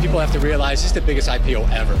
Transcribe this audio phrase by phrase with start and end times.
[0.00, 1.96] People have to realize this is the biggest IPO ever.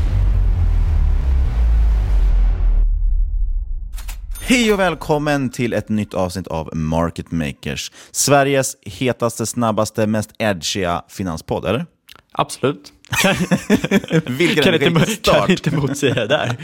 [4.40, 7.92] Hej och välkommen till ett nytt avsnitt av Market Makers.
[8.10, 11.86] Sveriges hetaste, snabbaste, mest edgiga finanspodd, eller?
[12.32, 12.92] Absolut.
[14.26, 15.36] Vilken kan, inte, start.
[15.36, 16.56] kan inte motsäga där.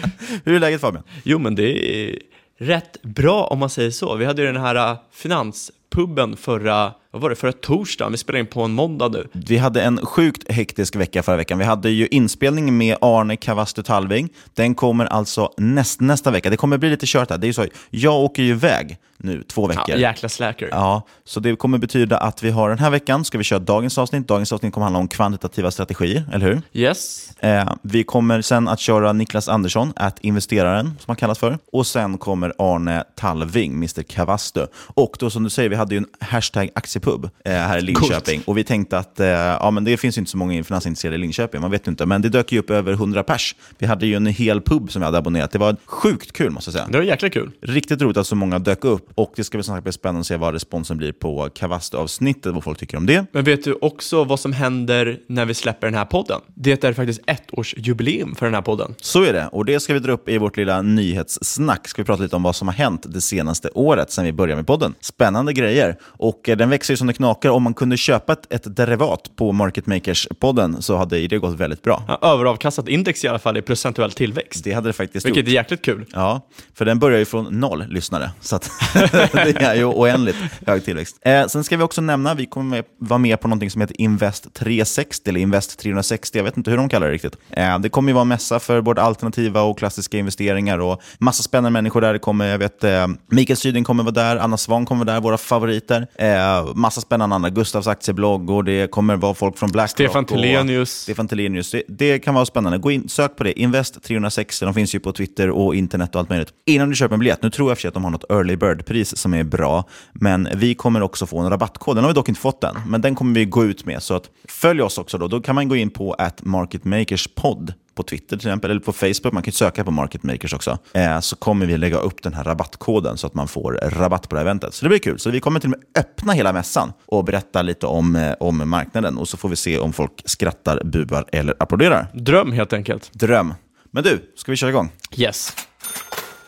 [0.44, 1.04] Hur är läget Fabian?
[1.22, 2.18] Jo, men det är
[2.58, 4.14] rätt bra om man säger så.
[4.14, 8.12] Vi hade ju den här äh, finanspubben förra, vad var det, förra torsdagen.
[8.12, 9.28] Vi spelar in på en måndag nu.
[9.32, 11.58] Vi hade en sjukt hektisk vecka förra veckan.
[11.58, 14.28] Vi hade ju inspelning med Arne Kavastu Talving.
[14.54, 16.50] Den kommer alltså näst, nästa vecka.
[16.50, 17.38] Det kommer bli lite kört här.
[17.38, 19.84] Det är ju så, jag åker ju iväg nu två veckor.
[19.88, 20.68] Ja, jäkla slacker.
[20.70, 23.98] Ja, så det kommer betyda att vi har den här veckan ska vi köra dagens
[23.98, 24.28] avsnitt.
[24.28, 26.62] Dagens avsnitt kommer handla om kvantitativa strategier, eller hur?
[26.72, 27.30] Yes.
[27.38, 31.58] Eh, vi kommer sen att köra Niklas Andersson, att investeraren, som han kallas för.
[31.72, 34.66] Och sen kommer Arne Talving, Mr Kavastu.
[34.74, 38.38] Och då som du säger, vi hade ju en hashtag aktiepub eh, här i Linköping.
[38.38, 38.48] Coolt.
[38.48, 41.18] Och vi tänkte att eh, ja, men det finns ju inte så många finansintresserade i
[41.18, 42.06] Linköping, man vet ju inte.
[42.06, 43.56] Men det dök ju upp över 100 pers.
[43.78, 45.50] Vi hade ju en hel pub som vi hade abonnerat.
[45.50, 46.86] Det var sjukt kul måste jag säga.
[46.90, 47.50] Det var jäkla kul.
[47.62, 49.08] Riktigt roligt att så många dök upp.
[49.14, 52.64] Och det ska som sagt bli spännande att se vad responsen blir på Kavastu-avsnittet, vad
[52.64, 53.26] folk tycker om det.
[53.32, 56.40] Men vet du också vad som händer när vi släpper den här podden?
[56.54, 58.94] Det är faktiskt ettårsjubileum för den här podden.
[59.00, 61.88] Så är det, och det ska vi dra upp i vårt lilla nyhetssnack.
[61.88, 64.56] Ska vi prata lite om vad som har hänt det senaste året sedan vi började
[64.56, 64.94] med podden.
[65.00, 65.96] Spännande grejer.
[66.02, 67.50] Och eh, den växer ju som det knakar.
[67.50, 71.82] Om man kunde köpa ett, ett derivat på Market Makers-podden så hade det gått väldigt
[71.82, 72.02] bra.
[72.08, 74.64] Ja, överavkastat index i alla fall i procentuell tillväxt.
[74.64, 75.48] Det hade det faktiskt Vilket gjort.
[75.48, 76.04] är jäkligt kul.
[76.12, 76.40] Ja,
[76.74, 78.30] för den börjar ju från noll lyssnare.
[78.40, 78.58] Så
[79.32, 81.18] det är ju oändligt hög tillväxt.
[81.22, 84.00] Eh, sen ska vi också nämna, vi kommer med, vara med på någonting som heter
[84.00, 86.38] Invest 360 eller Invest 360.
[86.38, 87.36] Jag vet inte hur de kallar det riktigt.
[87.50, 91.42] Eh, det kommer ju vara en mässa för både alternativa och klassiska investeringar och massa
[91.42, 92.12] spännande människor där.
[92.12, 95.20] Det kommer, jag vet, eh, Mikael Syding kommer vara där, Anna Svan kommer vara där,
[95.20, 96.06] våra favoriter.
[96.14, 99.90] Eh, massa spännande andra, Gustavs aktieblogg och det kommer vara folk från Blackrock.
[99.90, 100.90] Stefan Telenius.
[100.90, 101.70] Stefan Telenius.
[101.70, 102.78] Det, det kan vara spännande.
[102.78, 103.60] Gå in, sök på det.
[103.60, 104.64] Invest 360.
[104.64, 106.52] De finns ju på Twitter och internet och allt möjligt.
[106.66, 109.16] Innan du köper en biljett, nu tror jag för att de har något early bird-pris
[109.16, 111.96] som är bra, men vi kommer också få en rabattkod.
[111.96, 114.02] Den har vi dock inte fått än, men den kommer vi gå ut med.
[114.02, 115.28] Så att följ oss också då.
[115.28, 119.32] Då kan man gå in på at marketmakerspod på Twitter till exempel, eller på Facebook,
[119.32, 122.44] man kan söka på Market Makers också, eh, så kommer vi lägga upp den här
[122.44, 124.74] rabattkoden så att man får rabatt på det här eventet.
[124.74, 125.18] Så det blir kul.
[125.18, 128.70] Så vi kommer till och med öppna hela mässan och berätta lite om, eh, om
[128.70, 132.06] marknaden och så får vi se om folk skrattar, buar eller applåderar.
[132.14, 133.10] Dröm helt enkelt.
[133.12, 133.54] Dröm.
[133.90, 134.92] Men du, ska vi köra igång?
[135.16, 135.52] Yes.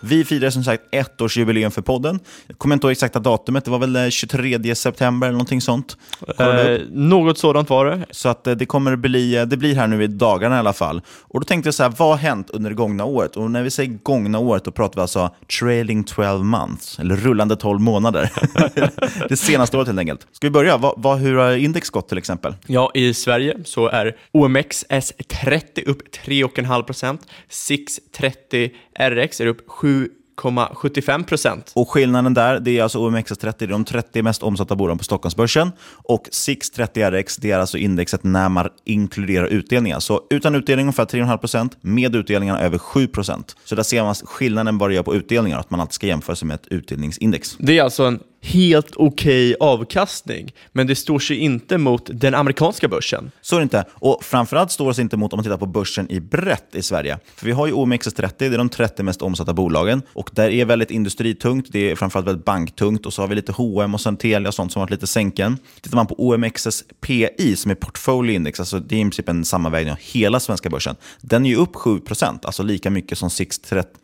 [0.00, 2.20] Vi firar som sagt ettårsjubileum för podden.
[2.46, 5.96] Jag kommer inte ihåg exakta datumet, det var väl 23 september eller någonting sånt.
[6.38, 8.06] Eh, något sådant var det.
[8.10, 11.02] Så att det kommer bli, det blir här nu i dagarna i alla fall.
[11.20, 13.36] Och då tänkte jag så här, vad har hänt under det gångna året?
[13.36, 17.56] Och när vi säger gångna året, då pratar vi alltså trailing 12 months, eller rullande
[17.56, 18.32] 12 månader.
[19.28, 20.26] det senaste året helt enkelt.
[20.32, 20.76] Ska vi börja?
[20.76, 22.54] Vad, vad, hur har index gått till exempel?
[22.66, 27.18] Ja, i Sverige så är OMX S30 upp 3,5%,
[27.48, 31.72] SIX 30 RX är upp 7,75 procent.
[31.74, 35.04] Och skillnaden där, det är alltså OMXS30, det är de 30 mest omsatta bolagen på
[35.04, 35.72] Stockholmsbörsen.
[35.90, 40.00] Och SIX30RX, det är alltså indexet när man inkluderar utdelningar.
[40.00, 43.56] Så utan utdelning ungefär 3,5 procent, med utdelningarna över 7 procent.
[43.64, 46.36] Så där ser man skillnaden vad det gör på utdelningar, att man alltid ska jämföra
[46.36, 47.56] sig med ett utdelningsindex.
[47.58, 52.34] Det är alltså en helt okej okay avkastning, men det står sig inte mot den
[52.34, 53.30] amerikanska börsen.
[53.40, 53.84] Så är det inte.
[53.92, 56.82] Och framförallt står det sig inte mot om man tittar på börsen i brett i
[56.82, 57.18] Sverige.
[57.36, 60.02] För vi har ju OMXS30, det är de 30 mest omsatta bolagen.
[60.12, 63.52] Och där är väldigt industritungt, det är framförallt väldigt banktungt och så har vi lite
[63.52, 65.58] H&M och sen Telia och sånt som har varit lite sänken.
[65.80, 69.44] Tittar man på OMXS PI som är portfolio index, alltså det är i princip en
[69.44, 70.96] sammanvägning av hela svenska börsen.
[71.20, 73.30] Den är ju upp 7%, alltså lika mycket som,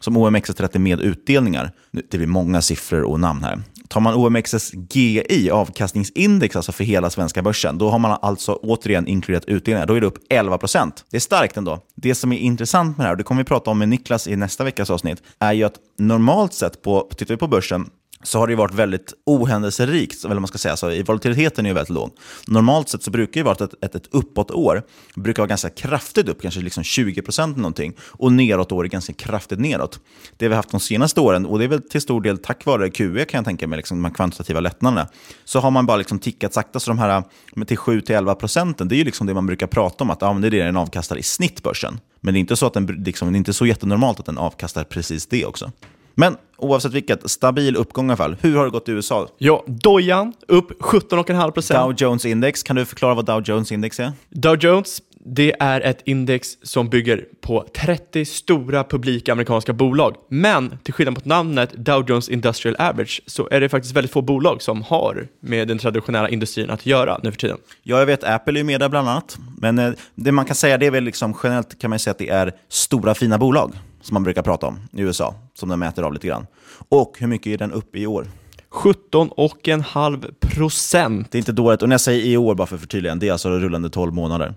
[0.01, 1.73] som OMXS30 med utdelningar.
[2.11, 3.63] Det blir många siffror och namn här.
[3.89, 9.07] Tar man OMXS GI, avkastningsindex alltså för hela svenska börsen, då har man alltså återigen
[9.07, 9.87] inkluderat utdelningar.
[9.87, 11.05] Då är det upp 11 procent.
[11.11, 11.79] Det är starkt ändå.
[11.97, 14.29] Det som är intressant med det här, och det kommer vi prata om med Niklas
[14.29, 17.91] i nästa veckas avsnitt, är ju att normalt sett, på, tittar vi på börsen,
[18.25, 20.25] så har det varit väldigt ohändelserikt.
[20.25, 20.77] Eller man ska säga.
[20.77, 22.11] så, volatiliteten är ju väldigt låg.
[22.47, 24.83] Normalt sett så brukar det vara ett, ett, ett uppåtår
[25.15, 27.95] brukar vara ganska kraftigt upp, kanske liksom 20% någonting.
[28.01, 30.01] Och neråtår är ganska kraftigt neråt.
[30.37, 32.67] Det vi har haft de senaste åren, och det är väl till stor del tack
[32.67, 35.09] vare QE kan jag tänka mig, liksom de här kvantitativa lättnaderna,
[35.45, 36.81] så har man bara liksom tickat sakta.
[36.81, 37.23] Så de här
[37.67, 40.49] till 7-11% det är ju liksom det man brukar prata om, att ja, men det
[40.49, 42.01] är det den avkastar i snitt börsen.
[42.21, 44.39] Men det är inte så, att den, liksom, det är inte så jättenormalt att den
[44.39, 45.73] avkastar precis det också.
[46.15, 48.37] Men oavsett vilket, stabil uppgång i alla fall.
[48.41, 49.29] Hur har det gått i USA?
[49.39, 51.85] Ja, Dojan upp 17,5%.
[51.85, 54.13] Dow Jones Index, kan du förklara vad Dow Jones Index är?
[54.31, 60.17] Dow Jones, det är ett index som bygger på 30 stora publika amerikanska bolag.
[60.29, 64.23] Men till skillnad mot namnet Dow Jones Industrial Average så är det faktiskt väldigt få
[64.23, 67.59] bolag som har med den traditionella industrin att göra nu för tiden.
[67.83, 69.39] Ja, jag vet Apple är med där bland annat.
[69.59, 72.19] Men eh, det man kan säga det är väl liksom generellt kan man säga att
[72.19, 73.73] det är stora fina bolag
[74.05, 76.47] som man brukar prata om i USA, som den mäter av lite grann.
[76.89, 78.27] Och hur mycket är den uppe i år?
[78.71, 81.31] 17,5 procent.
[81.31, 81.83] Det är inte dåligt.
[81.83, 84.55] Och när jag säger i år, bara för förtydligande, det är alltså rullande 12 månader.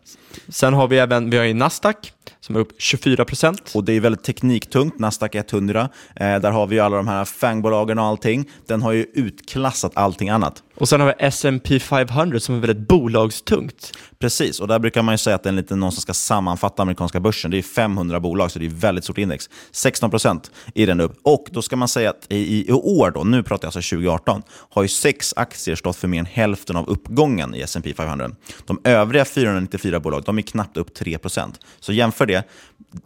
[0.49, 3.71] Sen har vi även vi har Nasdaq som är upp 24 procent.
[3.73, 5.89] Och det är väldigt tekniktungt, Nasdaq 100.
[6.15, 8.49] Eh, där har vi alla de här fangbolagen och allting.
[8.67, 10.63] Den har ju utklassat allting annat.
[10.75, 13.97] Och sen har vi S&P 500 som är väldigt bolagstungt.
[14.19, 16.81] Precis, och där brukar man ju säga att det är lite någon som ska sammanfatta
[16.81, 17.51] amerikanska börsen.
[17.51, 19.49] Det är 500 bolag, så det är väldigt stort index.
[19.71, 21.19] 16 procent är den upp.
[21.23, 24.41] Och då ska man säga att i, i år, då, nu pratar jag alltså 2018,
[24.49, 28.31] har ju sex aktier stått för mer än hälften av uppgången i S&P 500.
[28.65, 31.53] De övriga 494 bolag, de är knappt upp 3%.
[31.79, 32.47] Så jämför det.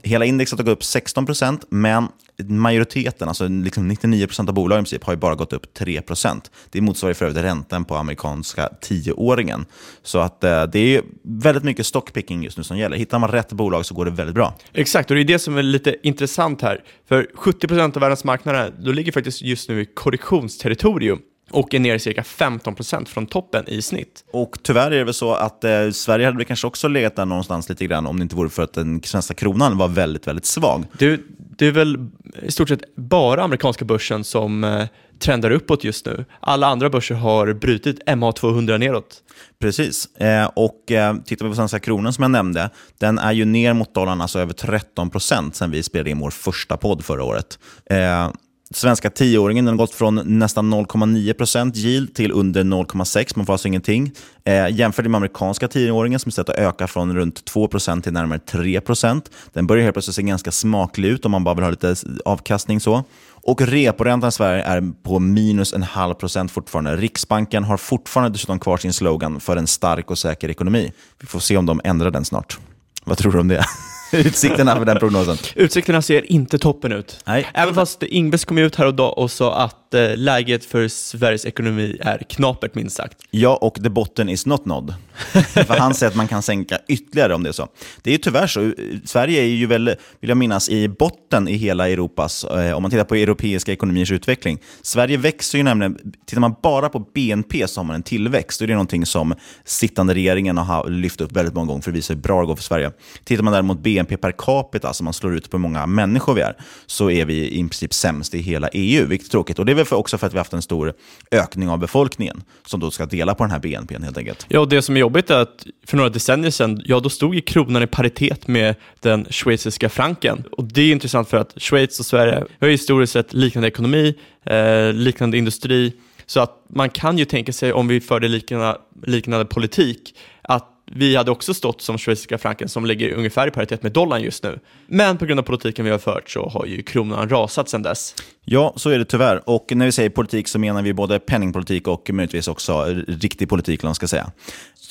[0.04, 2.08] Hela indexet har gått upp 16% men
[2.50, 6.42] majoriteten, alltså liksom 99% av bolagen i princip, har ju bara gått upp 3%.
[6.70, 9.66] Det motsvarar för övrigt räntan på amerikanska tioåringen.
[10.04, 12.98] Så att eh, det är väldigt mycket stockpicking just nu som gäller.
[12.98, 14.58] Hittar man rätt bolag så går det väldigt bra.
[14.74, 16.84] Exakt, och det är det som är lite intressant här.
[17.08, 21.20] För 70% av världens marknader, då ligger faktiskt just nu i korrektionsterritorium
[21.52, 24.26] och är ner cirka 15% från toppen i snitt.
[24.32, 27.26] Och tyvärr är det väl så att eh, Sverige hade väl kanske också legat där
[27.26, 30.46] någonstans lite grann om det inte vore för att den svenska kronan var väldigt, väldigt
[30.46, 30.86] svag.
[30.98, 31.20] Det,
[31.58, 32.10] det är väl
[32.42, 34.86] i stort sett bara amerikanska börsen som eh,
[35.20, 36.26] trendar uppåt just nu.
[36.40, 39.24] Alla andra börser har brutit MA200 neråt.
[39.60, 40.16] Precis.
[40.16, 43.74] Eh, och eh, tittar vi på svenska kronan som jag nämnde, den är ju ner
[43.74, 47.60] mot dollarn alltså över 13 procent sen vi spelade in vår första podd förra året.
[47.86, 48.30] Eh,
[48.74, 53.34] Svenska tioåringen har gått från nästan 0,9% yield till under 0,6%.
[53.36, 54.12] Man får alltså ingenting.
[54.44, 59.22] Eh, jämför det med amerikanska tioåringen som istället ökar från runt 2% till närmare 3%.
[59.54, 62.80] Den börjar helt plötsligt se ganska smaklig ut om man bara vill ha lite avkastning.
[62.80, 63.04] så.
[63.44, 66.96] Och reporäntan i Sverige är på minus en halv procent fortfarande.
[66.96, 70.92] Riksbanken har fortfarande dessutom kvar sin slogan för en stark och säker ekonomi.
[71.20, 72.60] Vi får se om de ändrar den snart.
[73.04, 73.66] Vad tror du om det?
[74.26, 75.38] utsikterna för den prognosen?
[75.56, 77.20] Utsikterna ser inte toppen ut.
[77.26, 77.48] Nej.
[77.54, 81.46] Även fast Ingves kom ut här och då och sa att eh, läget för Sveriges
[81.46, 83.18] ekonomi är knapert minst sagt.
[83.32, 84.94] Ja, och the botten is not nådd.
[85.54, 87.68] för han säger att man kan sänka ytterligare om det är så.
[88.02, 88.74] Det är ju tyvärr så.
[89.06, 89.86] Sverige är ju väl,
[90.20, 94.12] vill jag minnas, i botten i hela Europas, eh, om man tittar på europeiska ekonomiers
[94.12, 94.60] utveckling.
[94.82, 98.62] Sverige växer ju nämligen, tittar man bara på BNP så har man en tillväxt.
[98.62, 99.34] Och det är någonting som
[99.66, 102.56] sittande regeringen har lyft upp väldigt många gånger för att visa hur bra det går
[102.56, 102.92] för Sverige.
[103.24, 106.42] Tittar man däremot BNP per capita, alltså man slår ut på hur många människor vi
[106.42, 106.56] är,
[106.86, 109.60] så är vi i princip sämst i hela EU, vilket är tråkigt.
[109.60, 110.94] Och det är väl för, också för att vi har haft en stor
[111.32, 114.46] ökning av befolkningen som då ska dela på den här BNP helt enkelt.
[114.50, 117.36] Ja, och det som är jobbigt är att för några decennier sedan, ja då stod
[117.36, 120.44] ju kronan i paritet med den schweiziska franken.
[120.52, 124.94] Och det är intressant för att Schweiz och Sverige har historiskt sett liknande ekonomi, eh,
[124.94, 125.94] liknande industri,
[126.26, 131.16] så att man kan ju tänka sig om vi förde liknande, liknande politik, att vi
[131.16, 134.60] hade också stått som schweiziska franken som ligger ungefär i paritet med dollarn just nu.
[134.88, 138.16] Men på grund av politiken vi har fört så har ju kronan rasat sedan dess.
[138.46, 139.50] Ja, så är det tyvärr.
[139.50, 143.84] Och när vi säger politik så menar vi både penningpolitik och möjligtvis också riktig politik,
[143.84, 144.32] man ska säga.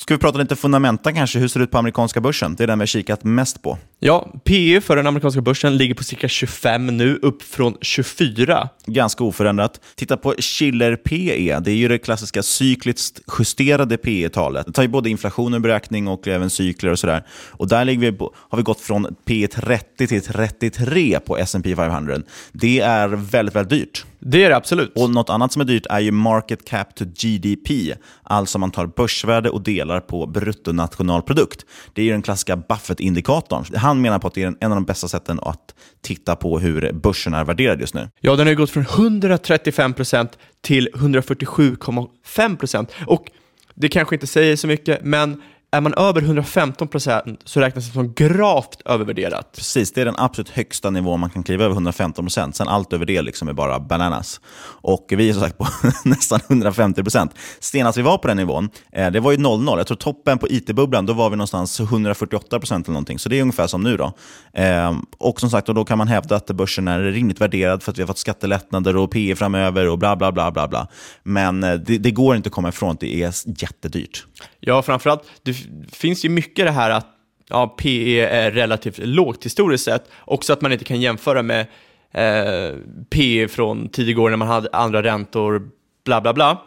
[0.01, 1.39] Ska vi prata lite fundamenta kanske?
[1.39, 2.55] Hur ser det ut på amerikanska börsen?
[2.55, 3.77] Det är den vi har kikat mest på.
[3.99, 8.69] Ja, PE för den amerikanska börsen ligger på cirka 25 nu, upp från 24.
[8.85, 9.81] Ganska oförändrat.
[9.95, 11.59] Titta på Schiller PE.
[11.59, 14.65] Det är ju det klassiska cykliskt justerade PE-talet.
[14.65, 17.23] Det tar ju både inflation och beräkning och även cykler och sådär.
[17.59, 21.75] Och där ligger vi på, har vi gått från P 30 till 33 på S&P
[21.75, 22.17] 500.
[22.51, 24.05] Det är väldigt, väldigt dyrt.
[24.19, 24.91] Det är det absolut.
[24.95, 27.95] Och något annat som är dyrt är ju market cap to GDP.
[28.23, 31.65] Alltså man tar börsvärde och delar på bruttonationalprodukt.
[31.93, 33.75] Det är ju den klassiska Buffett-indikatorn.
[33.75, 36.93] Han menar på att det är en av de bästa sätten att titta på hur
[36.93, 38.09] börsen är värderad just nu.
[38.21, 40.27] Ja, den har gått från 135%
[40.61, 42.87] till 147,5%.
[43.07, 43.31] Och
[43.75, 47.93] det kanske inte säger så mycket, men är man över 115 procent så räknas det
[47.93, 49.51] som gravt övervärderat.
[49.55, 52.55] Precis, det är den absolut högsta nivån man kan kliva över 115 procent.
[52.55, 54.41] Sen allt över det liksom är bara bananas.
[54.81, 55.67] Och vi är som sagt på
[56.09, 57.31] nästan 150 procent.
[57.59, 59.77] Senast vi var på den nivån, eh, det var ju 00.
[59.77, 63.19] Jag tror toppen på it-bubblan, då var vi någonstans 148 procent eller någonting.
[63.19, 64.13] Så det är ungefär som nu då.
[64.53, 67.97] Ehm, och som sagt, då kan man hävda att börsen är rimligt värderad för att
[67.97, 70.87] vi har fått skattelättnader och PE framöver och bla bla bla bla bla.
[71.23, 74.25] Men eh, det, det går inte att komma ifrån att det är jättedyrt.
[74.59, 75.60] Ja, framförallt, det
[75.91, 77.07] finns ju mycket det här att
[77.49, 80.09] ja, PE är relativt lågt historiskt sett.
[80.19, 81.65] Också att man inte kan jämföra med
[82.11, 82.77] eh,
[83.09, 85.69] PE från tidigare år när man hade andra räntor,
[86.05, 86.63] bla bla bla.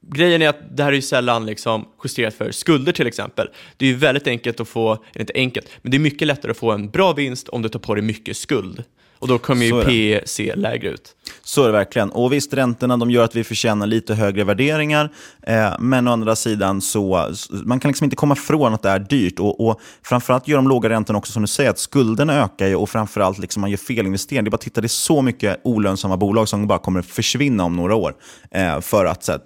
[0.00, 3.48] Grejen är att det här är ju sällan liksom justerat för skulder till exempel.
[3.76, 6.50] Det är ju väldigt enkelt att få, eller inte enkelt, men det är mycket lättare
[6.50, 8.84] att få en bra vinst om du tar på dig mycket skuld.
[9.18, 11.14] Och då kommer ju P se lägre ut.
[11.42, 12.10] Så är det verkligen.
[12.10, 15.12] Och visst, räntorna de gör att vi förtjänar lite högre värderingar.
[15.42, 18.98] Eh, men å andra sidan så man kan liksom inte komma ifrån att det är
[18.98, 19.38] dyrt.
[19.38, 22.74] Och, och framförallt gör de låga räntorna också som du säger, att skulderna ökar ju
[22.74, 24.42] och framförallt liksom man gör felinvesteringar.
[24.42, 27.64] Det är bara att titta, det är så mycket olönsamma bolag som bara kommer försvinna
[27.64, 28.14] om några år.
[28.50, 29.40] Eh, för att här,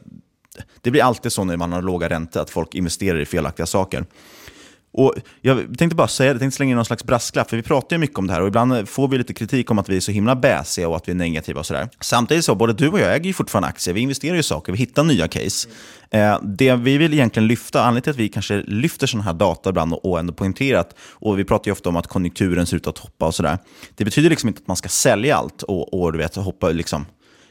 [0.81, 4.05] det blir alltid så när man har låga räntor, att folk investerar i felaktiga saker.
[4.93, 7.97] Och jag tänkte bara säga, jag tänkte slänga in någon slags brasklapp, för vi pratar
[7.97, 10.01] ju mycket om det här och ibland får vi lite kritik om att vi är
[10.01, 11.89] så himla bäsiga och att vi är negativa och sådär.
[12.01, 14.79] Samtidigt så, både du och jag äger ju fortfarande aktier, vi investerar i saker, vi
[14.79, 15.69] hittar nya case.
[16.11, 19.71] Eh, det vi vill egentligen lyfta, anledningen till att vi kanske lyfter sådana här data
[19.71, 22.99] ibland och ändå poängterat, och vi pratar ju ofta om att konjunkturen ser ut att
[22.99, 23.59] hoppa och sådär.
[23.95, 27.07] Det betyder liksom inte att man ska sälja allt och, och du vet, hoppa liksom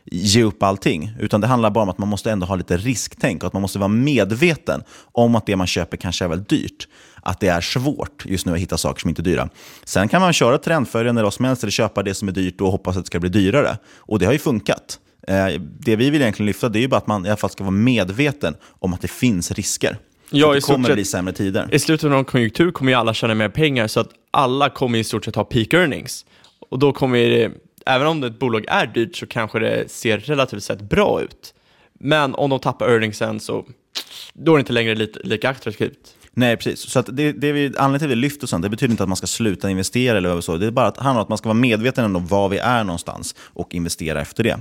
[0.05, 1.11] ge upp allting.
[1.19, 3.61] Utan det handlar bara om att man måste ändå ha lite risktänk och att man
[3.61, 6.87] måste vara medveten om att det man köper kanske är väldigt dyrt.
[7.21, 9.49] Att det är svårt just nu att hitta saker som inte är dyra.
[9.83, 12.61] Sen kan man köra trendföljande eller vad som helst eller köpa det som är dyrt
[12.61, 13.77] och hoppas att det ska bli dyrare.
[13.97, 14.99] Och det har ju funkat.
[15.27, 15.47] Eh,
[15.79, 17.63] det vi vill egentligen lyfta det är ju bara att man i alla fall ska
[17.63, 19.97] vara medveten om att det finns risker.
[20.29, 21.67] Ja, det kommer sett, bli sämre tider.
[21.71, 24.99] I slutet av en konjunktur kommer ju alla tjäna mer pengar så att alla kommer
[24.99, 26.25] i stort sett ha peak earnings.
[26.69, 27.51] Och då kommer
[27.85, 31.53] även om ett bolag är dyrt så kanske det ser relativt sett bra ut.
[31.93, 33.65] Men om de tappar earningsen så
[34.33, 36.15] då är det inte längre li lika attraktivt.
[36.33, 36.79] Nej, precis.
[36.79, 39.09] Så att det, det vi, anledningen till att vi lyfter sånt, det betyder inte att
[39.09, 40.57] man ska sluta investera eller så.
[40.57, 42.83] Det är bara att, handlar om att man ska vara medveten om var vi är
[42.83, 44.59] någonstans och investera efter det.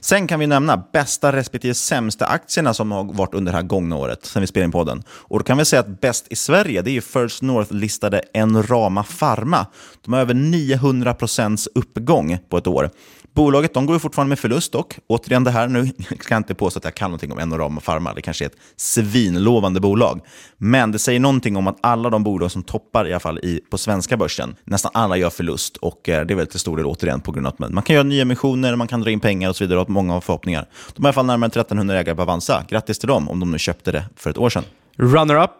[0.00, 3.96] Sen kan vi nämna bästa respektive sämsta aktierna som har varit under det här gångna
[3.96, 5.02] året, sen vi spelade in podden.
[5.08, 9.66] Och då kan vi säga att bäst i Sverige, det är First North-listade Enrama Pharma.
[10.04, 12.90] De har över 900% uppgång på ett år.
[13.34, 14.98] Bolaget de går ju fortfarande med förlust dock.
[15.06, 15.86] Återigen det här, nu
[16.20, 18.14] ska jag inte påstå att jag kan någonting om Enorama Pharma.
[18.14, 20.20] Det kanske är ett svinlovande bolag.
[20.56, 23.60] Men det säger någonting om att alla de bolag som toppar i alla fall i,
[23.70, 25.76] på svenska börsen, nästan alla gör förlust.
[25.76, 27.82] Och eh, det är väl till stor del återigen på grund av att man, man
[27.82, 29.80] kan göra nya emissioner, man kan dra in pengar och så vidare.
[29.80, 30.66] Och många har förhoppningar.
[30.94, 32.64] De har i alla fall närmare 1300 ägare på Avanza.
[32.68, 34.64] Grattis till dem om de nu köpte det för ett år sedan.
[34.96, 35.50] Runner-up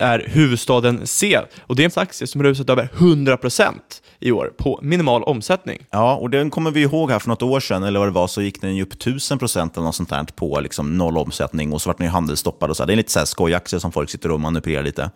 [0.00, 1.40] är huvudstaden C.
[1.60, 3.74] Och det är en aktie som har rusat över 100%
[4.20, 5.78] i år på minimal omsättning.
[5.90, 8.26] Ja, och den kommer vi ihåg här för något år sedan, eller vad det var,
[8.26, 11.72] så gick den ju upp 1000 procent eller något sånt där på liksom noll omsättning
[11.72, 12.70] och så vart den ju handelsstoppad.
[12.70, 12.84] Och så.
[12.84, 15.10] Det är lite så här skojaktier som folk sitter och manipulerar lite.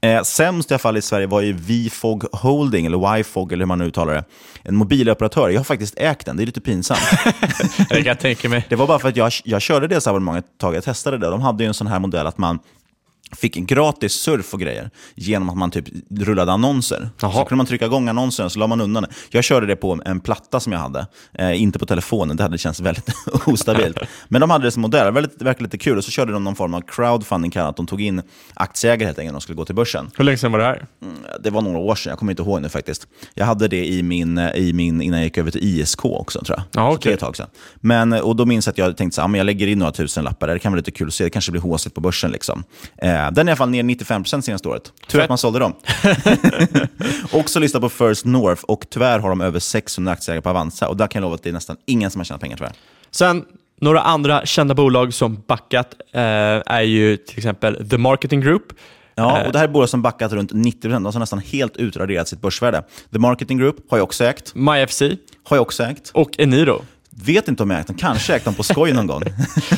[0.00, 3.66] Eh, sämst i alla fall i Sverige var ju Vfog Holding, eller Wifog, eller hur
[3.66, 4.24] man nu uttalar det.
[4.62, 5.48] En mobiloperatör.
[5.48, 7.00] Jag har faktiskt ägt den, det är lite pinsamt.
[7.88, 8.66] det kan jag tänka mig.
[8.68, 11.30] Det var bara för att jag, jag körde deras abonnemang ett tag, jag testade det.
[11.30, 12.58] De hade ju en sån här modell att man
[13.36, 17.10] fick gratis surf och grejer genom att man typ rullade annonser.
[17.22, 17.32] Aha.
[17.32, 19.08] Så kunde man trycka igång annonserna och så la man undan det.
[19.30, 22.36] Jag körde det på en platta som jag hade, eh, inte på telefonen.
[22.36, 23.10] Det hade känts väldigt
[23.46, 23.98] ostabilt.
[24.28, 25.98] Men de hade det som modell, det verkade lite kul.
[25.98, 28.22] Och så körde de någon form av crowdfunding, att de tog in
[28.54, 30.10] aktieägare helt enkelt och skulle gå till börsen.
[30.16, 30.86] Hur länge sedan var det här?
[31.02, 33.06] Mm, det var några år sedan, jag kommer inte ihåg nu faktiskt.
[33.34, 36.58] Jag hade det i min, i min innan jag gick över till ISK också, tror
[36.58, 36.82] jag.
[36.82, 37.00] Ah, okay.
[37.02, 37.48] det är ett tag sedan.
[37.76, 40.48] Men, och då minns jag att jag tänkte här, jag lägger in några tusen lappar
[40.48, 42.30] det kan vara lite kul att se, det kanske blir håsigt på börsen.
[42.30, 42.64] Liksom.
[42.96, 44.92] Eh, den är i alla fall ner 95% senaste året.
[45.06, 45.74] Tur att man sålde dem.
[47.32, 50.96] Också lista på First North och tyvärr har de över 600 aktieägare på Avanza och
[50.96, 52.72] där kan jag lova att det är nästan ingen som har tjänat pengar tyvärr.
[53.10, 53.44] Sen
[53.80, 56.22] några andra kända bolag som backat eh,
[56.66, 58.62] är ju till exempel The Marketing Group.
[59.14, 62.28] Ja, och det här är bolag som backat runt 90%, de har nästan helt utraderat
[62.28, 62.82] sitt börsvärde.
[63.12, 64.54] The Marketing Group har jag också ägt.
[64.54, 65.02] MyFC.
[65.44, 66.10] Har jag också ägt.
[66.14, 66.82] Och Eniro.
[67.24, 69.22] Vet inte om jag ägt dem, kanske ägt dem på skoj någon gång.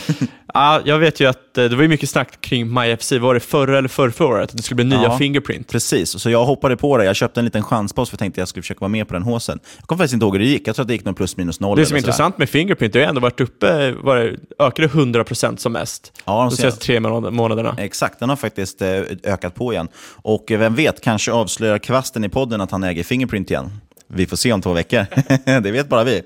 [0.55, 3.79] ja, jag vet ju att eh, det var mycket snack kring MyFC, var det förra
[3.79, 4.51] eller förra, förra året?
[4.51, 5.69] Att det skulle bli nya ja, Fingerprint.
[5.69, 7.05] Precis, så jag hoppade på det.
[7.05, 9.15] Jag köpte en liten chanspost för jag tänkte att jag skulle försöka vara med på
[9.15, 9.59] den håsen.
[9.79, 10.69] Jag kommer faktiskt inte ihåg hur det gick.
[10.69, 11.79] Jag tror att det gick någon plus minus noll.
[11.79, 15.57] Det som är intressant med Fingerprint, det har ändå varit uppe, var det, ökade 100%
[15.57, 17.77] som mest ja, de senaste tre månaderna.
[17.79, 19.89] Exakt, den har faktiskt eh, ökat på igen.
[20.23, 23.71] Och vem vet, kanske avslöjar kvasten i podden att han äger Fingerprint igen.
[24.07, 25.07] Vi får se om två veckor.
[25.61, 26.23] det vet bara vi.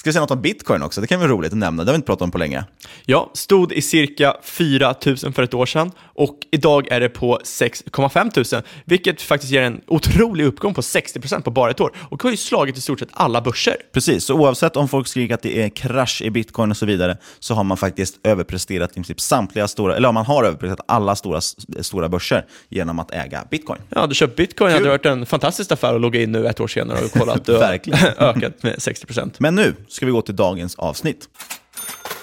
[0.00, 1.00] Ska vi säga något om bitcoin också?
[1.00, 1.84] Det kan vara roligt att nämna.
[1.84, 2.64] Det har vi inte pratat om på länge.
[3.06, 7.38] Ja, stod i cirka 4 000 för ett år sedan och idag är det på
[7.44, 12.22] 6,5 000, vilket faktiskt ger en otrolig uppgång på 60% på bara ett år och
[12.22, 13.76] har ju slagit i stort sett alla börser.
[13.92, 17.16] Precis, så oavsett om folk skriker att det är krasch i bitcoin och så vidare
[17.38, 21.40] så har man faktiskt överpresterat i princip samtliga stora, eller man har överpresterat alla stora,
[21.80, 23.80] stora börser genom att äga bitcoin.
[23.88, 24.82] Ja, du köpt bitcoin, Kul.
[24.82, 27.44] det varit en fantastisk affär att logga in nu ett år senare och kolla att
[27.44, 27.62] du har
[28.18, 29.34] ökat med 60%.
[29.38, 31.28] Men nu ska vi gå till dagens avsnitt.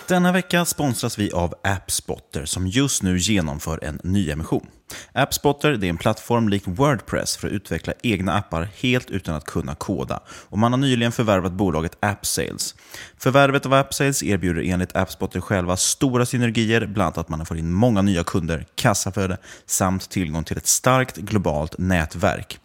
[0.07, 4.67] Denna vecka sponsras vi av AppSpotter som just nu genomför en nyemission.
[5.13, 9.75] AppSpotter är en plattform lik Wordpress för att utveckla egna appar helt utan att kunna
[9.75, 10.19] koda.
[10.29, 12.75] Och man har nyligen förvärvat bolaget AppSales.
[13.17, 17.73] Förvärvet av AppSales erbjuder enligt AppSpotter själva stora synergier, bland annat att man får in
[17.73, 22.59] många nya kunder, kassaflöde samt tillgång till ett starkt globalt nätverk.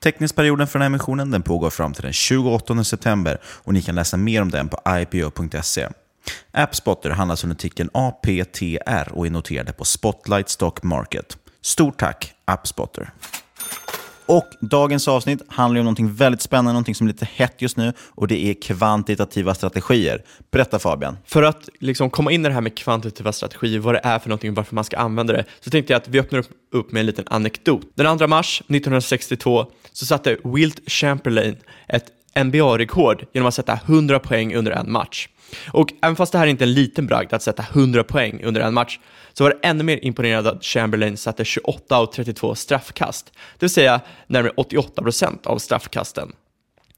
[0.00, 3.94] Teckningsperioden för den här emissionen den pågår fram till den 28 september och ni kan
[3.94, 5.88] läsa mer om den på ipo.se.
[6.52, 11.38] AppSpotter handlas under artikeln APTR och är noterade på Spotlight Stock Market.
[11.62, 13.12] Stort tack AppSpotter!
[14.28, 17.92] Och dagens avsnitt handlar om någonting väldigt spännande, någonting som är lite hett just nu
[18.10, 20.22] och det är kvantitativa strategier.
[20.50, 21.16] Berätta Fabian.
[21.24, 24.28] För att liksom komma in i det här med kvantitativa strategier, vad det är för
[24.28, 27.00] någonting och varför man ska använda det, så tänkte jag att vi öppnar upp med
[27.00, 27.86] en liten anekdot.
[27.94, 31.56] Den 2 mars 1962 så satte Wilt Chamberlain
[31.88, 32.04] ett
[32.44, 35.28] NBA-rekord genom att sätta 100 poäng under en match.
[35.68, 38.40] Och även fast det här är inte är en liten bragd att sätta 100 poäng
[38.44, 38.98] under en match,
[39.32, 43.70] så var det ännu mer imponerande att Chamberlain satte 28 av 32 straffkast, det vill
[43.70, 46.32] säga närmare 88% av straffkasten.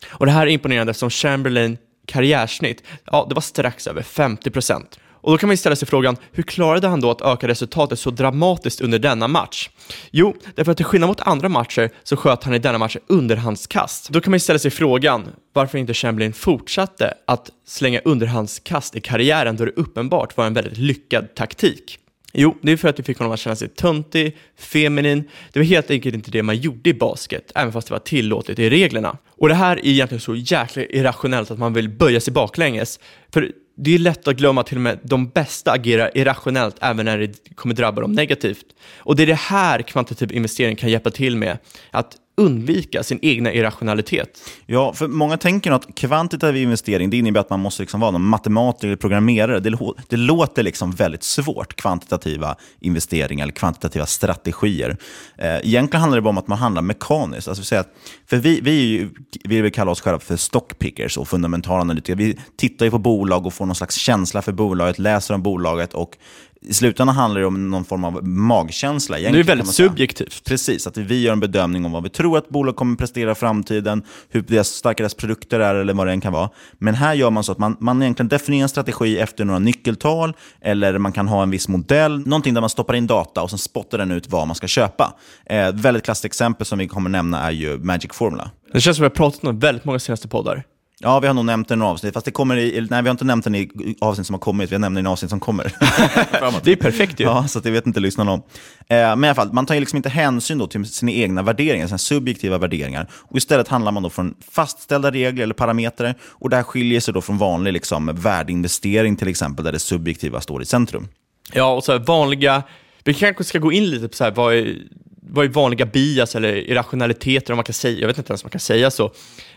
[0.08, 4.84] Och det här är imponerande som Chamberlain karriärsnitt, ja, det var strax över 50%.
[5.22, 7.98] Och då kan man ju ställa sig frågan, hur klarade han då att öka resultatet
[7.98, 9.68] så dramatiskt under denna match?
[10.10, 14.08] Jo, därför att till skillnad mot andra matcher så sköt han i denna match underhandskast.
[14.08, 19.00] Då kan man ju ställa sig frågan, varför inte Chamberlain fortsatte att slänga underhandskast i
[19.00, 21.98] karriären då det uppenbart var en väldigt lyckad taktik.
[22.32, 25.28] Jo, det är för att det fick honom att känna sig töntig, feminin.
[25.52, 28.58] Det var helt enkelt inte det man gjorde i basket, även fast det var tillåtet
[28.58, 29.16] i reglerna.
[29.28, 33.00] Och det här är egentligen så jäkla irrationellt att man vill böja sig baklänges.
[33.32, 37.06] För det är lätt att glömma att till och med de bästa agerar irrationellt även
[37.06, 38.66] när det kommer drabba dem negativt.
[38.96, 41.58] Och det är det här kvantitativ investering kan hjälpa till med.
[41.90, 44.40] Att undvika sin egna irrationalitet.
[44.66, 48.24] Ja, för många tänker att kvantitativ investering det innebär att man måste liksom vara någon
[48.24, 49.60] matematiker eller programmerare.
[49.60, 54.96] Det, det låter liksom väldigt svårt, kvantitativa investeringar eller kvantitativa strategier.
[55.38, 57.48] Eh, egentligen handlar det bara om att man handlar mekaniskt.
[57.48, 57.94] Alltså, säga att,
[58.26, 59.08] för vi, vi,
[59.44, 62.16] vi vill kalla oss själva för stockpickers och fundamentala analytiker.
[62.16, 65.94] Vi tittar ju på bolag och får någon slags känsla för bolaget, läser om bolaget
[65.94, 66.16] och
[66.62, 69.16] i slutändan handlar det om någon form av magkänsla.
[69.18, 70.44] Det är väldigt subjektivt.
[70.44, 73.34] Precis, att vi gör en bedömning om vad vi tror att bolag kommer prestera i
[73.34, 76.50] framtiden, hur deras, starka deras produkter är eller vad det än kan vara.
[76.78, 80.36] Men här gör man så att man, man egentligen definierar en strategi efter några nyckeltal,
[80.60, 83.58] eller man kan ha en viss modell, någonting där man stoppar in data och sen
[83.58, 85.14] spottar den ut vad man ska köpa.
[85.46, 88.50] Eh, ett väldigt klassiskt exempel som vi kommer nämna är ju Magic Formula.
[88.72, 90.64] Det känns som att vi har pratat om väldigt många senaste poddar.
[91.02, 93.10] Ja, vi har nog nämnt den i avsnitt, fast det kommer i, nej, vi har
[93.10, 95.40] inte nämnt den i avsnitt som har kommit, vi har nämnt den i avsnitt som
[95.40, 95.64] kommer.
[96.64, 97.24] det är perfekt ju.
[97.24, 98.42] Ja, så det vet inte lyssnarna om.
[98.88, 101.42] Eh, men i alla fall, man tar ju liksom inte hänsyn då till sina egna
[101.42, 103.06] värderingar, sina subjektiva värderingar.
[103.12, 106.14] Och istället handlar man då från fastställda regler eller parametrar.
[106.22, 110.40] Och det här skiljer sig då från vanlig liksom, värdeinvestering till exempel, där det subjektiva
[110.40, 111.08] står i centrum.
[111.52, 112.62] Ja, och så vanliga,
[113.04, 114.76] vi kanske ska gå in lite på så här, vad är,
[115.22, 118.46] vad är vanliga bias eller irrationaliteter, om man kan säga, jag vet inte ens om
[118.46, 119.12] man kan säga så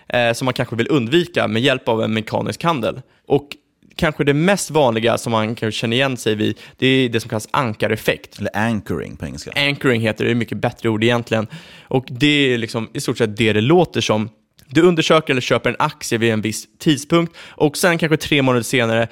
[0.09, 3.01] eh, som man kanske vill undvika med hjälp av en mekanisk handel.
[3.27, 3.47] Och
[3.95, 7.29] kanske det mest vanliga som man kan känna igen sig vid, det är det som
[7.29, 8.39] kallas ankareffekt.
[8.39, 9.51] Eller anchoring på engelska.
[9.55, 11.47] Anchoring heter det, det är mycket bättre ord egentligen.
[11.83, 14.29] Och det är liksom i stort sett det det låter som.
[14.67, 18.63] Du undersöker eller köper en aktie vid en viss tidpunkt och sen kanske tre månader
[18.63, 19.07] senare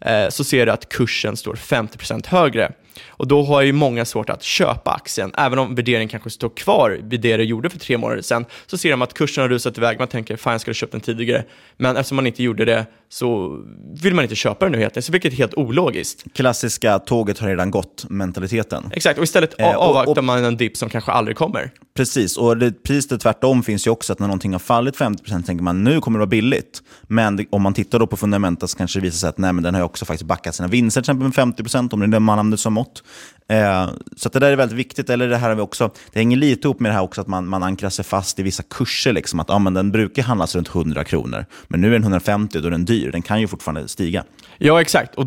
[0.00, 2.72] eh, så ser du att kursen står 50% högre.
[3.08, 5.32] Och då har ju många svårt att köpa aktien.
[5.36, 8.78] Även om värderingen kanske står kvar vid det det gjorde för tre månader sedan, så
[8.78, 9.98] ser de att kursen har rusat iväg.
[9.98, 11.44] Man tänker, fan jag skulle ha köpt den tidigare.
[11.76, 13.58] Men eftersom man inte gjorde det så
[14.02, 16.24] vill man inte köpa den nu helt enkelt, vilket är helt ologiskt.
[16.34, 18.90] Klassiska tåget har redan gått-mentaliteten.
[18.92, 21.70] Exakt, och istället eh, avvaktar man en dipp som kanske aldrig kommer.
[21.96, 25.64] Precis, och det, precis tvärtom finns ju också att när någonting har fallit 50% tänker
[25.64, 26.82] man nu kommer det vara billigt.
[27.02, 29.52] Men det, om man tittar då på fundamenta så kanske det visar sig att nej,
[29.52, 32.08] men den har också faktiskt backat sina vinster till exempel med 50% om det är
[32.08, 33.02] det man använder som mått.
[33.48, 35.10] Eh, så det där är väldigt viktigt.
[35.10, 37.26] Eller det här har vi också, det hänger lite ihop med det här också att
[37.26, 39.12] man, man ankrar sig fast i vissa kurser.
[39.12, 42.58] Liksom, att ah, men den brukar handlas runt 100 kronor, men nu är den 150
[42.58, 43.10] och då är den dyr.
[43.12, 44.24] Den kan ju fortfarande stiga.
[44.58, 45.14] Ja, exakt.
[45.14, 45.26] Och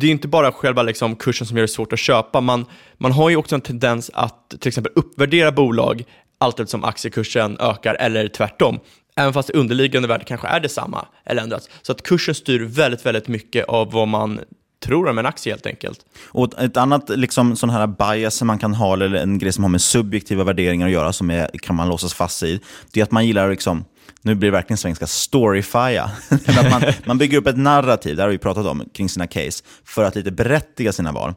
[0.00, 2.40] det, är inte bara själva liksom kursen som gör det svårt att köpa.
[2.40, 2.66] Man,
[2.98, 6.04] man har ju också en tendens att till exempel uppvärdera bolag
[6.38, 8.80] allt som aktiekursen ökar eller tvärtom.
[9.16, 11.68] Även fast det underliggande värdet kanske är detsamma eller ändras.
[11.82, 14.40] Så att kursen styr väldigt, väldigt mycket av vad man
[14.84, 16.00] tror om en aktie helt enkelt.
[16.28, 19.64] Och ett annat liksom, sån här bias som man kan ha, eller en grej som
[19.64, 22.60] har med subjektiva värderingar att göra, som är, kan man låsas fast i,
[22.92, 23.84] det är att man gillar liksom,
[24.26, 26.10] nu blir det verkligen svenska, storyfya.
[26.70, 30.04] man, man bygger upp ett narrativ, det har vi pratat om, kring sina case, för
[30.04, 31.34] att lite berättiga sina val.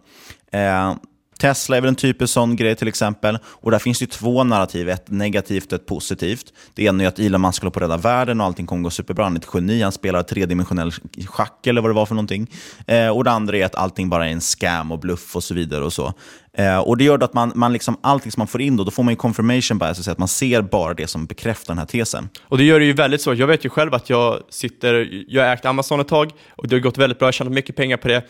[0.52, 0.95] Eh,
[1.41, 3.38] Tesla är väl en typisk sån grej till exempel.
[3.45, 6.54] Och där finns det två narrativ, ett negativt och ett positivt.
[6.73, 8.89] Det ena är att Elon Musk håller på att rädda världen och allting kommer gå
[8.89, 9.23] superbra.
[9.23, 10.91] Han är ett geni, han spelar tredimensionell
[11.28, 12.47] schack eller vad det var för någonting.
[12.88, 15.54] Eh, och det andra är att allting bara är en scam och bluff och så
[15.54, 15.84] vidare.
[15.84, 16.13] och så.
[16.54, 18.91] Eh, och Det gör att man, man liksom, allting som man får in, då, då
[18.91, 22.30] får man ju confirmation bias, att man ser bara det som bekräftar den här tesen.
[22.41, 23.38] Och Det gör det ju väldigt svårt.
[23.38, 26.75] Jag vet ju själv att jag sitter, jag har ägt Amazon ett tag och det
[26.75, 28.23] har gått väldigt bra, jag har tjänat mycket pengar på det.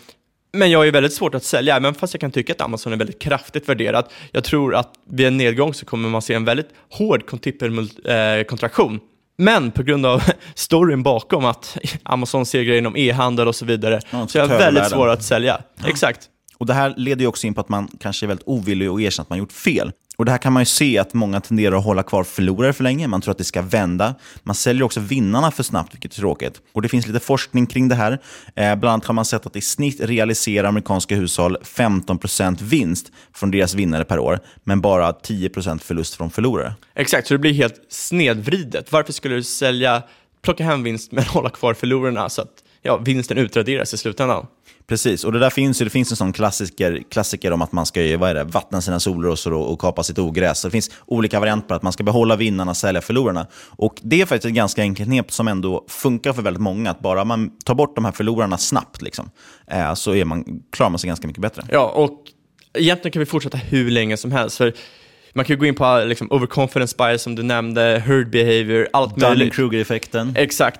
[0.51, 2.93] Men jag har ju väldigt svårt att sälja, även fast jag kan tycka att Amazon
[2.93, 4.12] är väldigt kraftigt värderat.
[4.31, 7.25] Jag tror att vid en nedgång så kommer man se en väldigt hård
[8.47, 8.95] kontraktion.
[8.95, 8.99] Eh,
[9.38, 10.23] Men på grund av
[10.55, 14.89] storyn bakom att Amazon segrar inom e-handel och så vidare, ja, så är jag väldigt
[14.89, 15.62] svår att sälja.
[15.83, 15.89] Ja.
[15.89, 16.29] Exakt.
[16.57, 19.01] Och Det här leder ju också in på att man kanske är väldigt ovillig att
[19.01, 19.91] erkänna att man gjort fel.
[20.19, 22.84] Och Det här kan man ju se att många tenderar att hålla kvar förlorare för
[22.84, 23.08] länge.
[23.08, 24.15] Man tror att det ska vända.
[24.43, 26.62] Man säljer också vinnarna för snabbt, vilket är tråkigt.
[26.73, 28.12] Och Det finns lite forskning kring det här.
[28.55, 33.51] Eh, bland annat har man sett att i snitt realiserar amerikanska hushåll 15% vinst från
[33.51, 36.73] deras vinnare per år, men bara 10% förlust från förlorare.
[36.95, 38.91] Exakt, så det blir helt snedvridet.
[38.91, 40.03] Varför skulle du sälja,
[40.41, 44.46] plocka hem vinst men hålla kvar förlorarna så att ja, vinsten utraderas i slutändan?
[44.88, 47.86] Precis, och det där finns ju, det finns en sån klassiker, klassiker om att man
[47.86, 50.60] ska vad är det, vattna sina solrosor och, och kapa sitt ogräs.
[50.60, 53.48] Så det finns olika varianter på att man ska behålla vinnarna och sälja förlorarna.
[53.70, 56.92] Och det är faktiskt ett ganska enkelt knep som ändå funkar för väldigt många.
[56.92, 59.32] Att bara man tar bort de här förlorarna snabbt liksom,
[59.68, 61.63] eh, så är man, klarar man sig ganska mycket bättre.
[61.72, 62.24] Ja, och
[62.74, 64.58] egentligen kan vi fortsätta hur länge som helst.
[64.58, 64.74] För
[65.34, 69.54] man kan gå in på liksom, overconfidence bias som du nämnde, herd behavior, allt möjligt.
[69.54, 70.34] Dunning-Kruger-effekten.
[70.36, 70.80] Exakt.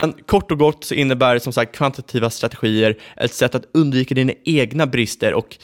[0.00, 4.32] Men kort och gott så innebär som sagt kvantitativa strategier ett sätt att undvika dina
[4.44, 5.56] egna brister och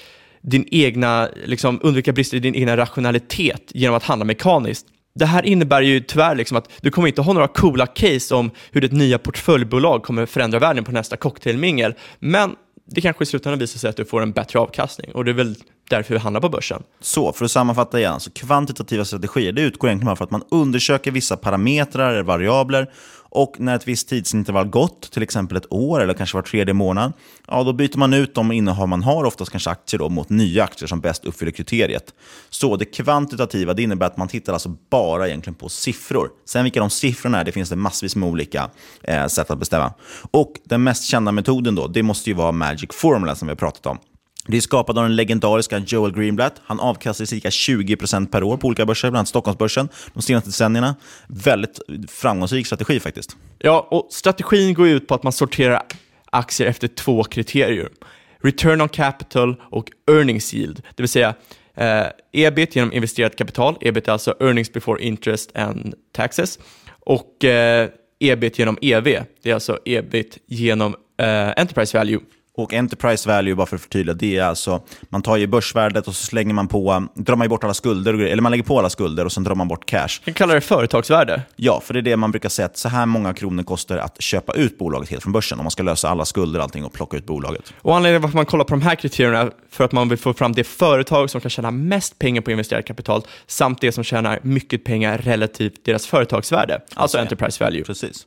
[0.43, 4.87] din egna, liksom, undvika brister i din egna rationalitet genom att handla mekaniskt.
[5.15, 8.51] Det här innebär ju tyvärr liksom att du kommer inte ha några coola case om
[8.71, 12.57] hur ditt nya portföljbolag kommer förändra världen på nästa cocktailmingel, men
[12.91, 15.35] det kanske i slutändan visar sig att du får en bättre avkastning och det är
[15.35, 15.55] väl
[15.91, 16.83] därför vi handlar på börsen.
[17.01, 20.45] Så, för att sammanfatta igen, så kvantitativa strategier det utgår egentligen bara för att man
[20.51, 22.91] undersöker vissa parametrar eller variabler
[23.37, 27.13] och när ett visst tidsintervall gått, till exempel ett år eller kanske var tredje månad,
[27.47, 30.65] ja, då byter man ut de innehav man har, oftast kanske aktier, då, mot nya
[30.65, 32.15] aktier som bäst uppfyller kriteriet.
[32.51, 36.31] Så det kvantitativa det innebär att man tittar alltså bara egentligen på siffror.
[36.45, 38.71] Sen vilka de siffrorna är, det finns det massvis med olika
[39.03, 39.93] eh, sätt att bestämma.
[40.31, 43.57] Och den mest kända metoden då, det måste ju vara Magic Formula som vi har
[43.57, 43.99] pratat om.
[44.49, 46.61] Det är skapat av den legendariska Joel Greenblatt.
[46.65, 50.97] Han avkastar cirka 20% per år på olika börser, bland annat Stockholmsbörsen, de senaste decennierna.
[51.29, 53.37] Väldigt framgångsrik strategi faktiskt.
[53.59, 55.83] Ja, och strategin går ut på att man sorterar
[56.31, 57.89] aktier efter två kriterier.
[58.43, 61.35] Return on capital och earnings yield, det vill säga
[61.75, 66.59] eh, ebit genom investerat kapital, ebit är alltså earnings before interest and taxes,
[67.01, 67.89] och eh,
[68.21, 69.05] ebit genom EV,
[69.43, 72.21] det är alltså ebit genom eh, enterprise value.
[72.57, 76.15] Och enterprise value, bara för att förtydliga, det är alltså, man tar ju börsvärdet och
[76.17, 79.25] så slänger man på, drar man bort alla skulder, eller man lägger på alla skulder
[79.25, 80.09] och sen drar man bort cash.
[80.25, 81.43] Jag kallar det företagsvärde.
[81.57, 84.23] Ja, för det är det man brukar säga att så här många kronor kostar att
[84.23, 86.93] köpa ut bolaget helt från börsen, om man ska lösa alla skulder och allting och
[86.93, 87.73] plocka ut bolaget.
[87.83, 90.53] Och anledningen varför man kollar på de här kriterierna för att man vill få fram
[90.53, 94.85] det företag som kan tjäna mest pengar på investerat kapital samt det som tjänar mycket
[94.85, 97.85] pengar relativt deras företagsvärde, alltså enterprise value.
[97.85, 98.27] Precis.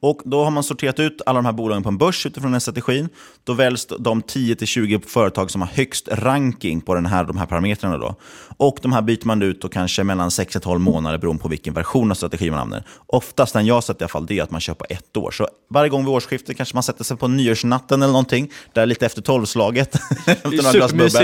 [0.00, 2.60] Och Då har man sorterat ut alla de här bolagen på en börs utifrån den
[2.60, 3.08] strategin.
[3.44, 7.98] Då väljs de 10-20 företag som har högst ranking på den här, de här parametrarna.
[7.98, 8.16] Då.
[8.56, 12.10] Och De här byter man ut då kanske mellan 6-12 månader beroende på vilken version
[12.10, 12.88] av strategin man använder.
[13.06, 15.30] Oftast den jag sett i alla fall, det är att man kör på ett år.
[15.30, 19.06] Så varje gång vid årsskiftet kanske man sätter sig på nyårsnatten eller någonting, där lite
[19.06, 19.94] efter tolvslaget.
[20.26, 21.22] efter några glas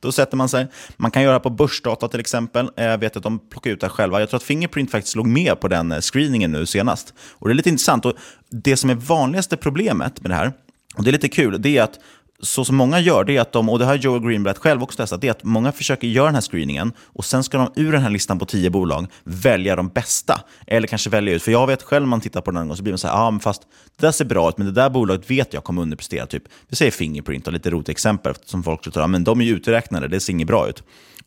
[0.00, 0.66] då sätter man sig.
[0.96, 2.70] Man kan göra det på börsdata till exempel.
[2.76, 4.20] Eh, jag vet att de plockar ut det själva.
[4.20, 7.14] Jag tror att Fingerprint faktiskt låg med på den eh, screeningen nu senast.
[7.32, 8.04] Och Det är lite intressant.
[8.04, 8.14] Och
[8.50, 10.52] det som är vanligaste problemet med det här,
[10.96, 11.98] och det är lite kul, det är att
[12.40, 14.96] så som många gör, det är att de, och det har Joel Greenblatt själv också
[14.96, 17.92] testat, det är att många försöker göra den här screeningen och sen ska de ur
[17.92, 20.40] den här listan på tio bolag välja de bästa.
[20.66, 22.82] Eller kanske välja ut, för jag vet själv när man tittar på den och så
[22.82, 23.62] blir man så här, ja men fast
[23.96, 26.26] det där ser bra ut, men det där bolaget vet jag kommer underprestera.
[26.26, 29.44] Typ, vi säger Fingerprint och lite rotexempel, exempel som folk tror, ja, men de är
[29.44, 30.82] ju uträknade, det ser inget bra ut.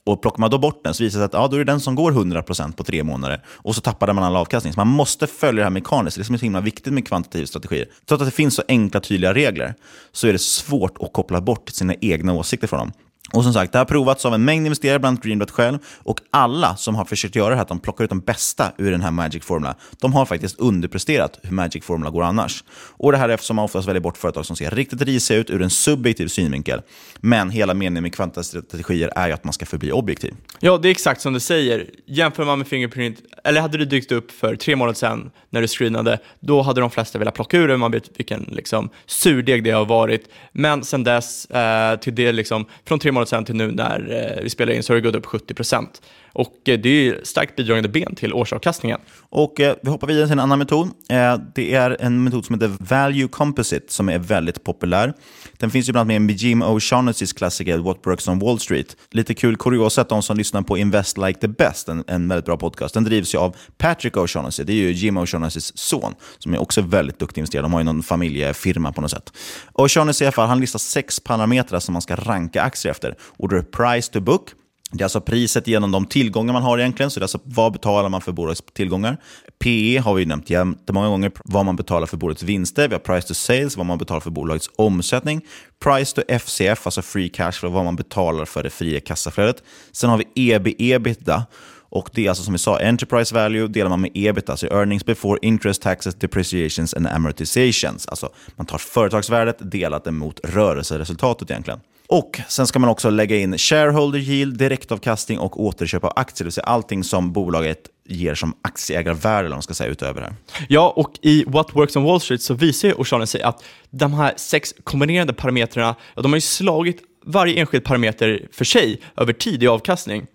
[0.06, 1.72] Och plockar man då bort den så visar det sig att ja, då är det
[1.72, 3.42] den som går 100% på tre månader.
[3.48, 4.74] Och så tappade man all avkastning.
[4.74, 6.16] Så man måste följa det här mekaniskt.
[6.16, 7.88] Det är liksom så himla viktigt med kvantitativa strategier.
[8.06, 9.74] Trots att det finns så enkla, tydliga regler
[10.12, 12.92] så är det svårt och kopplar bort sina egna åsikter från dem.
[13.34, 15.78] Och som sagt, det har provats av en mängd investerare, bland annat Greenblatt själv.
[16.04, 18.92] Och alla som har försökt göra det här, att de plockar ut de bästa ur
[18.92, 22.64] den här Magic Formula, de har faktiskt underpresterat hur Magic Formula går annars.
[22.98, 25.50] Och det här är eftersom man oftast väljer bort företag som ser riktigt risiga ut
[25.50, 26.82] ur en subjektiv synvinkel.
[27.20, 30.34] Men hela meningen med kvantastrategier är ju att man ska förbli objektiv.
[30.60, 31.90] Ja, det är exakt som du säger.
[32.06, 35.68] Jämför man med Fingerprint, eller hade det dykt upp för tre månader sedan när du
[35.68, 39.72] screenade, då hade de flesta velat plocka ur det, man vet vilken liksom, surdeg det
[39.72, 40.30] har varit.
[40.52, 44.44] Men sen dess, eh, till det liksom, från tre månader sedan till nu när eh,
[44.44, 46.02] vi spelar in så har det gått upp 70 procent.
[46.34, 49.00] Och eh, det är starkt bidragande ben till årsavkastningen.
[49.30, 50.88] Och eh, Vi hoppar vidare till en annan metod.
[51.10, 55.14] Eh, det är en metod som heter Value Composite som är väldigt populär.
[55.58, 58.98] Den finns ju bland annat med i Jim O'Shaughnessys klassiker What Works on Wall Street.
[59.12, 62.46] Lite kul kuriosa att de som lyssnar på Invest Like the Best, en, en väldigt
[62.46, 64.64] bra podcast, den drivs ju av Patrick O'Shaughnessy.
[64.64, 67.64] Det är ju Jim O'Shaughnessys son, som är också väldigt duktig investerare.
[67.64, 69.34] De har ju någon familjefirma på något sätt.
[69.74, 73.16] O'Shaughnessy i alla fall, han listar sex parametrar som man ska ranka aktier efter.
[73.22, 74.50] Och då är price to book,
[74.92, 77.12] det är alltså priset genom de tillgångar man har egentligen.
[77.12, 79.18] Så det är alltså vad betalar man för bolagets tillgångar?
[79.60, 81.32] PE har vi nämnt jättemånga gånger.
[81.46, 82.88] Vad man betalar för bolagets vinster.
[82.88, 85.42] Vi har price to sales, vad man betalar för bolagets omsättning.
[85.84, 89.64] Price to FCF, alltså free cash flow, vad man betalar för det fria kassaflödet.
[89.92, 91.44] Sen har vi EB-EBITDA.
[91.92, 95.06] Och det är alltså som vi sa, enterprise value delar man med ebit, alltså earnings
[95.06, 98.08] before interest, taxes, depreciations and amortizations.
[98.08, 101.80] Alltså man tar företagsvärdet delat mot rörelseresultatet egentligen.
[102.12, 106.44] Och Sen ska man också lägga in shareholder yield, direktavkastning och återköp av aktier.
[106.44, 110.28] Det vill säga allting som bolaget ger som aktieägarvärde, eller man ska säga, utöver det
[110.28, 110.36] här.
[110.70, 114.34] Ja, och i What Works on Wall Street så visar ju O'Shaughnessy att de här
[114.38, 119.64] sex kombinerade parametrarna, ja, de har ju slagit varje enskild parameter för sig över tid
[119.64, 120.28] i avkastning.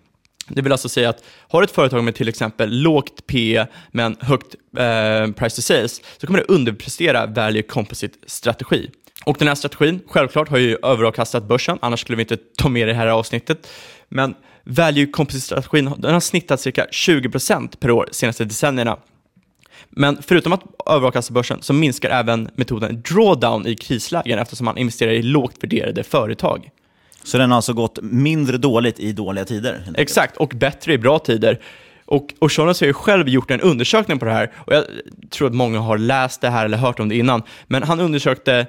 [0.47, 4.55] Det vill alltså säga att har ett företag med till exempel lågt P men högt
[4.77, 8.89] eh, price to sales så kommer det underprestera value composite strategi.
[9.25, 12.87] Och den här strategin, självklart, har ju överavkastat börsen, annars skulle vi inte ta med
[12.87, 13.67] det här avsnittet.
[14.09, 18.97] Men value composite-strategin den har snittat cirka 20% per år de senaste decennierna.
[19.89, 25.11] Men förutom att överavkasta börsen så minskar även metoden drawdown i krislägen eftersom man investerar
[25.11, 26.69] i lågt värderade företag.
[27.23, 29.93] Så den har alltså gått mindre dåligt i dåliga tider?
[29.97, 31.59] Exakt, och bättre i bra tider.
[32.05, 34.83] Och O'Shaughnessy har ju själv gjort en undersökning på det här och jag
[35.29, 37.43] tror att många har läst det här eller hört om det innan.
[37.67, 38.67] Men han undersökte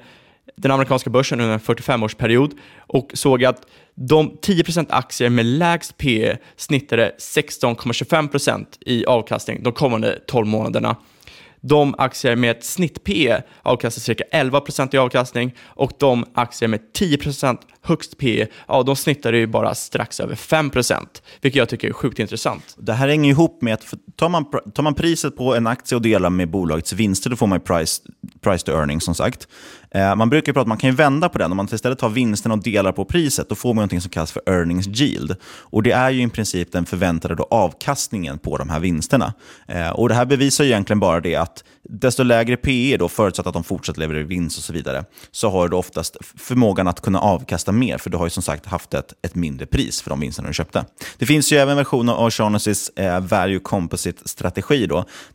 [0.57, 6.37] den amerikanska börsen under en 45-årsperiod och såg att de 10% aktier med lägst PE
[6.57, 10.97] snittade 16,25% i avkastning de kommande 12 månaderna.
[11.61, 17.59] De aktier med ett snitt-PE avkastar cirka 11% i avkastning och de aktier med 10%
[17.83, 21.07] högst PE ja de snittar ju bara strax över 5%,
[21.41, 22.77] vilket jag tycker är sjukt intressant.
[22.79, 26.03] Det här hänger ihop med att tar man, tar man priset på en aktie och
[26.03, 28.03] delar med bolagets vinster, då får man price,
[28.41, 29.49] price to earning som sagt.
[29.97, 31.51] Eh, man brukar prata att man kan vända på den.
[31.51, 34.33] Om man istället tar vinsten och delar på priset, då får man något som kallas
[34.33, 35.37] för earnings yield.
[35.47, 39.35] Och Det är ju i princip den förväntade då avkastningen på de här vinsterna.
[39.69, 43.47] Eh, och Det här bevisar ju egentligen bara det att desto lägre PE, då, förutsatt
[43.47, 47.21] att de fortsätter leverera vinst och så vidare, så har du oftast förmågan att kunna
[47.21, 50.21] avkasta mer, för du har ju som sagt haft ett, ett mindre pris för de
[50.21, 50.85] vinsterna du köpte.
[51.19, 54.87] Det finns ju även versioner av O'Shaughnessys eh, value composite-strategi,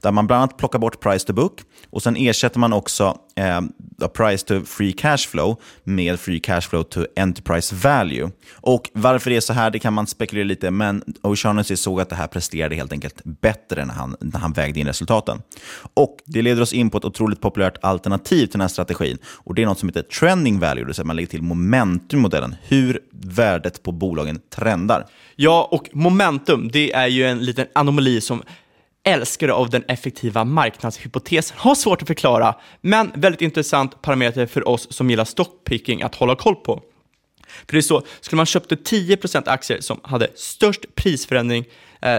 [0.02, 3.62] där man bland annat plockar bort price to book och sen ersätter man också eh,
[4.08, 8.30] price to free cash flow med free cash flow to enterprise value.
[8.54, 12.10] Och Varför det är så här det kan man spekulera lite, men O'Shaughnessy såg att
[12.10, 15.42] det här presterade helt enkelt bättre när han, när han vägde in resultaten.
[15.94, 19.18] Och Det leder oss in på ett otroligt populärt alternativ till den här strategin.
[19.26, 22.20] Och Det är något som heter trending value, det vill säga man lägger till momentum
[22.20, 25.06] i modellen, hur värdet på bolagen trendar.
[25.36, 28.44] Ja, och momentum, det är ju en liten anomali som
[29.04, 34.94] älskare av den effektiva marknadshypotesen har svårt att förklara, men väldigt intressant parameter för oss
[34.94, 36.82] som gillar stockpicking att hålla koll på.
[37.48, 41.66] För det är så, skulle man köpte 10% aktier som hade störst prisförändring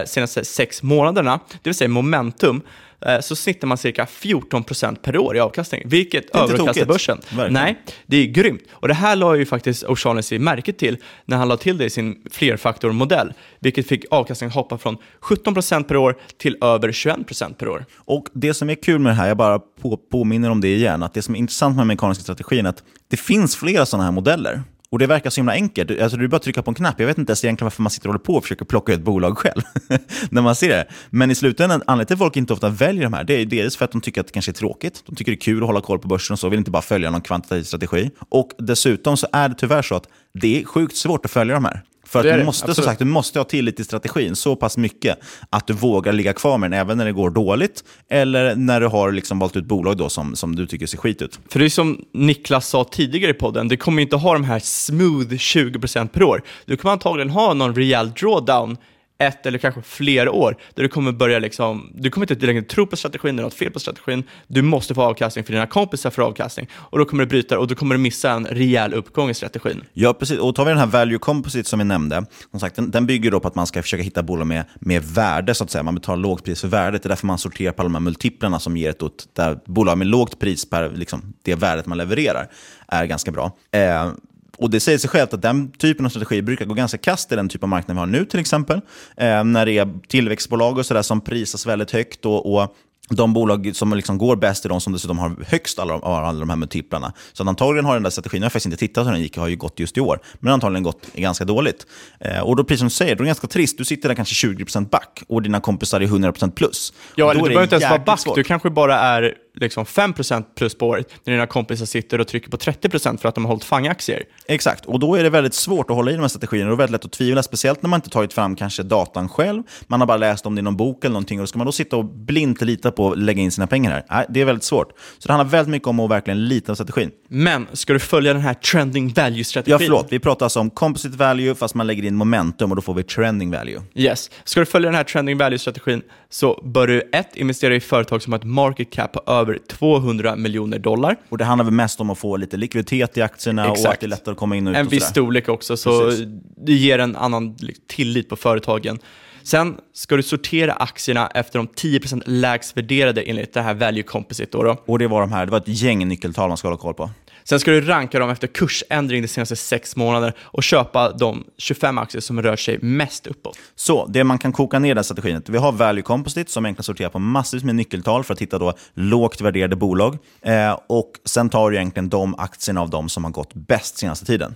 [0.05, 2.61] senaste sex månaderna, det vill säga momentum,
[3.05, 7.17] Eh, så snittar man cirka 14% per år i avkastning, vilket överkastar börsen.
[7.17, 7.53] Verkligen.
[7.53, 8.61] Nej, det är grymt.
[8.71, 11.89] Och det här la ju faktiskt O'Shaughnessy märke till när han la till det i
[11.89, 17.85] sin flerfaktormodell, vilket fick avkastningen hoppa från 17% per år till över 21% per år.
[17.95, 21.03] Och Det som är kul med det här, jag bara på, påminner om det igen,
[21.03, 24.03] att det som är intressant med den mekaniska strategin är att det finns flera sådana
[24.03, 24.63] här modeller.
[24.93, 26.01] Och det verkar så himla enkelt.
[26.01, 26.99] Alltså, du bara trycka på en knapp.
[26.99, 29.01] Jag vet inte ens egentligen varför man sitter och håller på och försöker plocka ut
[29.01, 29.61] bolag själv.
[30.29, 30.87] när man ser det.
[31.09, 33.77] Men i slutändan, anledningen till att folk inte ofta väljer de här, det är dels
[33.77, 35.03] för att de tycker att det kanske är tråkigt.
[35.05, 36.81] De tycker det är kul att hålla koll på börsen och så, vill inte bara
[36.81, 38.11] följa någon kvantitativ strategi.
[38.29, 41.65] Och dessutom så är det tyvärr så att det är sjukt svårt att följa de
[41.65, 41.81] här.
[42.13, 45.19] För att du måste, som sagt, du måste ha tillit till strategin så pass mycket
[45.49, 48.87] att du vågar ligga kvar med den även när det går dåligt eller när du
[48.87, 51.39] har liksom valt ut bolag då som, som du tycker ser skit ut.
[51.49, 54.59] För det är som Niklas sa tidigare i podden, det kommer inte ha de här
[54.59, 56.41] smooth 20% per år.
[56.65, 58.77] Du kommer antagligen ha någon rejäl drawdown
[59.17, 62.87] ett eller kanske flera år, där du kommer börja liksom, du kommer inte längre tro
[62.87, 66.09] på strategin, det är något fel på strategin, du måste få avkastning för dina kompisar
[66.09, 69.29] får avkastning, och då kommer du bryta och då kommer du missa en rejäl uppgång
[69.29, 69.83] i strategin.
[69.93, 70.39] Ja, precis.
[70.39, 73.31] Och tar vi den här value composite som vi nämnde, som sagt, den, den bygger
[73.31, 75.83] då på att man ska försöka hitta bolag med, med värde, så att säga.
[75.83, 77.03] Man betalar lågt pris för värdet.
[77.03, 79.59] Det är därför man sorterar på alla de här multiplarna som ger ett då, där
[79.65, 82.47] bolag med lågt pris per liksom, det värdet man levererar
[82.87, 83.51] är ganska bra.
[83.71, 84.11] Eh,
[84.57, 87.35] och Det säger sig självt att den typen av strategi brukar gå ganska kast i
[87.35, 88.81] den typ av marknad vi har nu till exempel.
[89.17, 92.75] Eh, när det är tillväxtbolag och sådär som prisas väldigt högt och, och
[93.09, 96.39] de bolag som liksom går bäst är de som dessutom har högst alla, av alla
[96.39, 97.13] de här multiplarna.
[97.33, 99.47] Så antagligen har den där strategin, jag har faktiskt inte tittat hur den gick, har
[99.47, 101.87] ju gått just i år, men antagligen gått ganska dåligt.
[102.19, 103.77] Eh, och då, precis som du säger, då är det ganska trist.
[103.77, 106.93] Du sitter där kanske 20% back och dina kompisar är 100% plus.
[107.15, 108.35] Ja, eller du behöver inte ens vara back, svårt.
[108.35, 112.49] du kanske bara är liksom 5% plus på året, när dina kompisar sitter och trycker
[112.49, 114.23] på 30% för att de har hållit fangaktier.
[114.45, 116.69] Exakt, och då är det väldigt svårt att hålla i de här strategierna.
[116.69, 119.63] Det är väldigt lätt att tvivla, speciellt när man inte tagit fram kanske datan själv.
[119.87, 121.65] Man har bara läst om det i någon bok eller någonting och då ska man
[121.65, 124.03] då sitta och blint lita på att lägga in sina pengar här.
[124.09, 124.91] Nej, det är väldigt svårt.
[125.19, 127.11] Så det handlar väldigt mycket om att verkligen lita på strategin.
[127.27, 129.71] Men ska du följa den här trending value-strategin?
[129.71, 130.07] Ja, förlåt.
[130.09, 133.03] Vi pratar alltså om composite value fast man lägger in momentum och då får vi
[133.03, 133.81] trending value.
[133.95, 134.31] Yes.
[134.43, 138.33] Ska du följa den här trending value-strategin så bör du ett, investera i företag som
[138.33, 141.17] har ett market cap på över 200 miljoner dollar.
[141.29, 144.05] Och det handlar väl mest om att få lite likviditet i aktierna och att det
[144.05, 146.27] är lättare att komma in och ut En viss storlek också, så Precis.
[146.57, 148.99] det ger en annan tillit på företagen.
[149.43, 154.57] Sen ska du sortera aktierna efter de 10% lägst värderade enligt det här value composite.
[154.57, 154.77] Då då.
[154.85, 157.09] Och det var de här, det var ett gäng nyckeltal man ska hålla koll på.
[157.43, 161.97] Sen ska du ranka dem efter kursändring de senaste sex månaderna och köpa de 25
[161.97, 163.57] aktier som rör sig mest uppåt.
[163.75, 167.09] Så det man kan koka ner den strategin, vi har value composite som egentligen sorterar
[167.09, 170.17] på massvis med nyckeltal för att hitta då lågt värderade bolag.
[170.41, 174.25] Eh, och sen tar du egentligen de aktierna av de som har gått bäst senaste
[174.25, 174.55] tiden.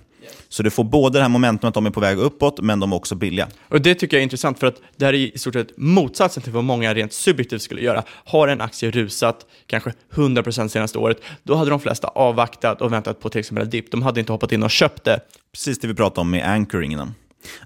[0.49, 2.91] Så du får både det här momentumet att de är på väg uppåt, men de
[2.91, 3.47] är också billiga.
[3.67, 6.43] Och Det tycker jag är intressant för att det här är i stort sett motsatsen
[6.43, 8.03] till vad många rent subjektivt skulle göra.
[8.09, 13.19] Har en aktie rusat kanske 100% senaste året, då hade de flesta avvaktat och väntat
[13.19, 13.91] på till exempel en dipp.
[13.91, 15.19] De hade inte hoppat in och köpt det.
[15.53, 17.13] Precis det vi pratade om med anchoring innan.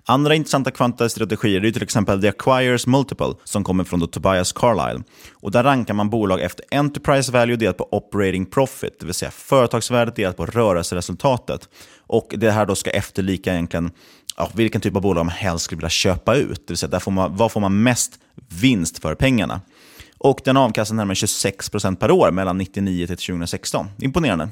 [0.06, 5.04] Andra intressanta kvantstrategier är till exempel The Acquires Multiple som kommer från Tobias Carlyle.
[5.34, 9.32] Och där rankar man bolag efter Enterprise Value delat på Operating Profit, det vill säga
[9.32, 11.70] företagsvärdet delat på rörelseresultatet.
[12.08, 13.92] Och det här då ska efterlika egentligen
[14.38, 16.68] ja, vilken typ av bolag man helst skulle vilja köpa ut.
[16.68, 18.20] Det vill säga där får man, vad får man mest
[18.62, 19.62] vinst för pengarna.
[20.18, 23.88] Och den avkastar närmare 26% per år mellan 1999 till 2016.
[24.00, 24.50] Imponerande.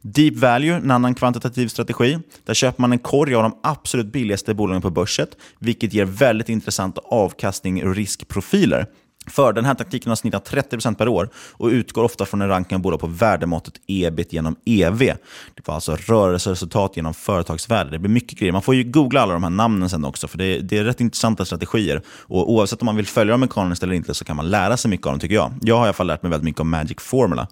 [0.00, 2.18] Deep Value, en annan kvantitativ strategi.
[2.44, 5.26] Där köper man en korg av de absolut billigaste bolagen på börsen,
[5.58, 8.86] vilket ger väldigt intressanta avkastning och riskprofiler.
[9.30, 12.76] För den här taktiken har snittat 30% per år och utgår ofta från en ranking
[12.76, 14.98] av bolag på värdemåttet ebit genom EV.
[14.98, 17.90] Det var alltså rörelseresultat genom företagsvärde.
[17.90, 18.52] Det blir mycket grejer.
[18.52, 20.84] Man får ju googla alla de här namnen sen också, för det är, det är
[20.84, 22.02] rätt intressanta strategier.
[22.08, 24.90] Och oavsett om man vill följa dem mekaniskt eller inte så kan man lära sig
[24.90, 25.52] mycket av dem tycker jag.
[25.62, 27.48] Jag har i alla fall lärt mig väldigt mycket om Magic Formula.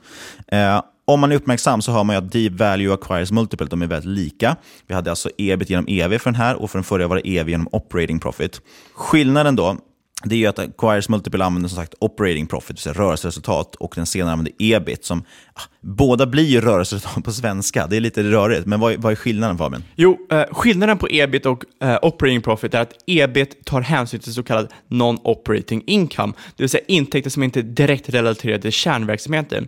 [0.46, 3.66] Eh, om man är uppmärksam så hör man ju att Deep Value och Acquires Multiple
[3.66, 4.56] de är väldigt lika.
[4.86, 7.28] Vi hade alltså ebit genom EV för den här och för den förra var det
[7.28, 8.60] EV genom Operating Profit.
[8.94, 9.76] Skillnaden då
[10.24, 13.92] det är ju att Acquires Multiple använder som sagt operating profit, det vill rörelseresultat, och
[13.96, 15.04] den senare använder ebit.
[15.04, 15.20] Som,
[15.54, 18.66] ah, båda blir ju rörelseresultat på svenska, det är lite rörigt.
[18.66, 19.84] Men vad, är- vad är skillnaden Fabian?
[19.96, 24.34] Jo, eh, skillnaden på ebit och eh, operating profit är att ebit tar hänsyn till
[24.34, 29.66] så kallad non-operating income, det vill säga intäkter som inte är direkt relaterade till kärnverksamheten.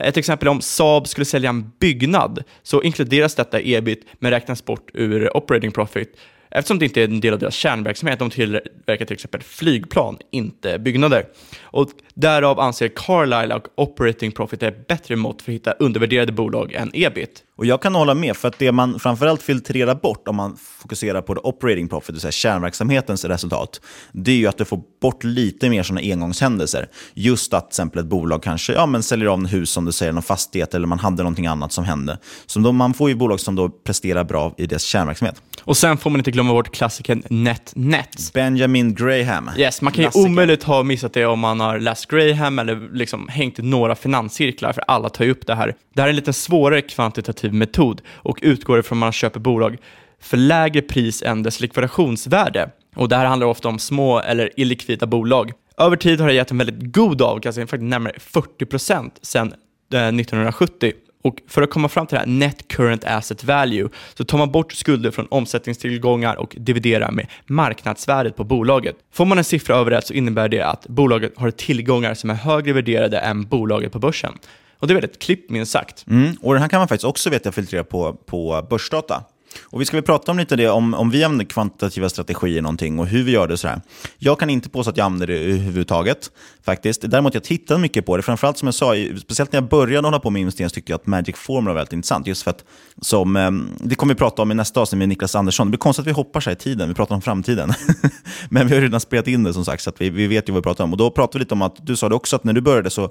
[0.00, 4.30] Ett exempel är om Saab skulle sälja en byggnad så inkluderas detta i ebit men
[4.30, 6.16] räknas bort ur operating profit
[6.50, 8.18] eftersom det inte är en del av deras kärnverksamhet.
[8.18, 11.26] De tillverkar till exempel flygplan, inte byggnader.
[11.60, 16.32] Och därav anser Carlyle att operating profit är ett bättre mått för att hitta undervärderade
[16.32, 17.42] bolag än ebit.
[17.58, 21.22] Och Jag kan hålla med, för att det man framförallt filtrerar bort om man fokuserar
[21.22, 23.80] på det operating profit, det vill säga kärnverksamhetens resultat,
[24.12, 26.88] det är ju att du får bort lite mer sådana engångshändelser.
[27.14, 29.92] Just att till exempel ett bolag kanske ja, men säljer av en hus, som du
[29.92, 32.18] säger, någon fastighet eller man hade någonting annat som hände.
[32.46, 35.42] Så då, man får ju bolag som då presterar bra i deras kärnverksamhet.
[35.64, 38.30] Och sen får man inte glömma bort klassikern NetNet.
[38.34, 39.50] Benjamin Graham.
[39.56, 40.30] Yes, man kan ju Klassiker.
[40.30, 44.72] omöjligt ha missat det om man har läst Graham eller liksom hängt i några finanscirklar,
[44.72, 45.74] för alla tar ju upp det här.
[45.94, 49.76] Det här är en lite svårare kvantitativ metod och utgår ifrån att man köper bolag
[50.20, 52.70] för lägre pris än dess likvidationsvärde.
[52.96, 55.52] Och det här handlar ofta om små eller illikvida bolag.
[55.78, 59.54] Över tid har det gett en väldigt god avkastning, faktiskt närmare 40% sedan
[59.92, 60.92] eh, 1970.
[61.24, 64.52] Och för att komma fram till det här net current asset value så tar man
[64.52, 68.96] bort skulder från omsättningstillgångar och dividerar med marknadsvärdet på bolaget.
[69.12, 72.34] Får man en siffra över det så innebär det att bolaget har tillgångar som är
[72.34, 74.32] högre värderade än bolaget på börsen.
[74.78, 76.04] Och det är väldigt klipp minst sagt.
[76.06, 79.24] Mm, och den här kan man faktiskt också vet jag, filtrera på, på börsdata.
[79.64, 82.98] Och Vi ska väl prata om lite det, om, om vi använder kvantitativa strategier någonting
[82.98, 83.56] och hur vi gör det.
[83.56, 83.80] Sådär.
[84.18, 86.30] Jag kan inte påstå att jag använder det överhuvudtaget.
[86.64, 87.10] faktiskt.
[87.10, 88.22] Däremot jag tittat mycket på det.
[88.22, 91.00] Framförallt som jag sa, speciellt när jag började hålla på med investeringar så tyckte jag
[91.00, 92.26] att Magic Formula var väldigt intressant.
[92.26, 92.64] Just för att,
[93.02, 95.66] som, eh, det kommer vi prata om i nästa avsnitt med Niklas Andersson.
[95.66, 97.72] Det blir konstigt att vi hoppar så här i tiden, vi pratar om framtiden.
[98.50, 100.52] Men vi har redan spelat in det som sagt, så att vi, vi vet ju
[100.52, 100.92] vad vi pratar om.
[100.92, 102.90] Och Då pratade vi lite om att, du sa det också, att när du började
[102.90, 103.10] så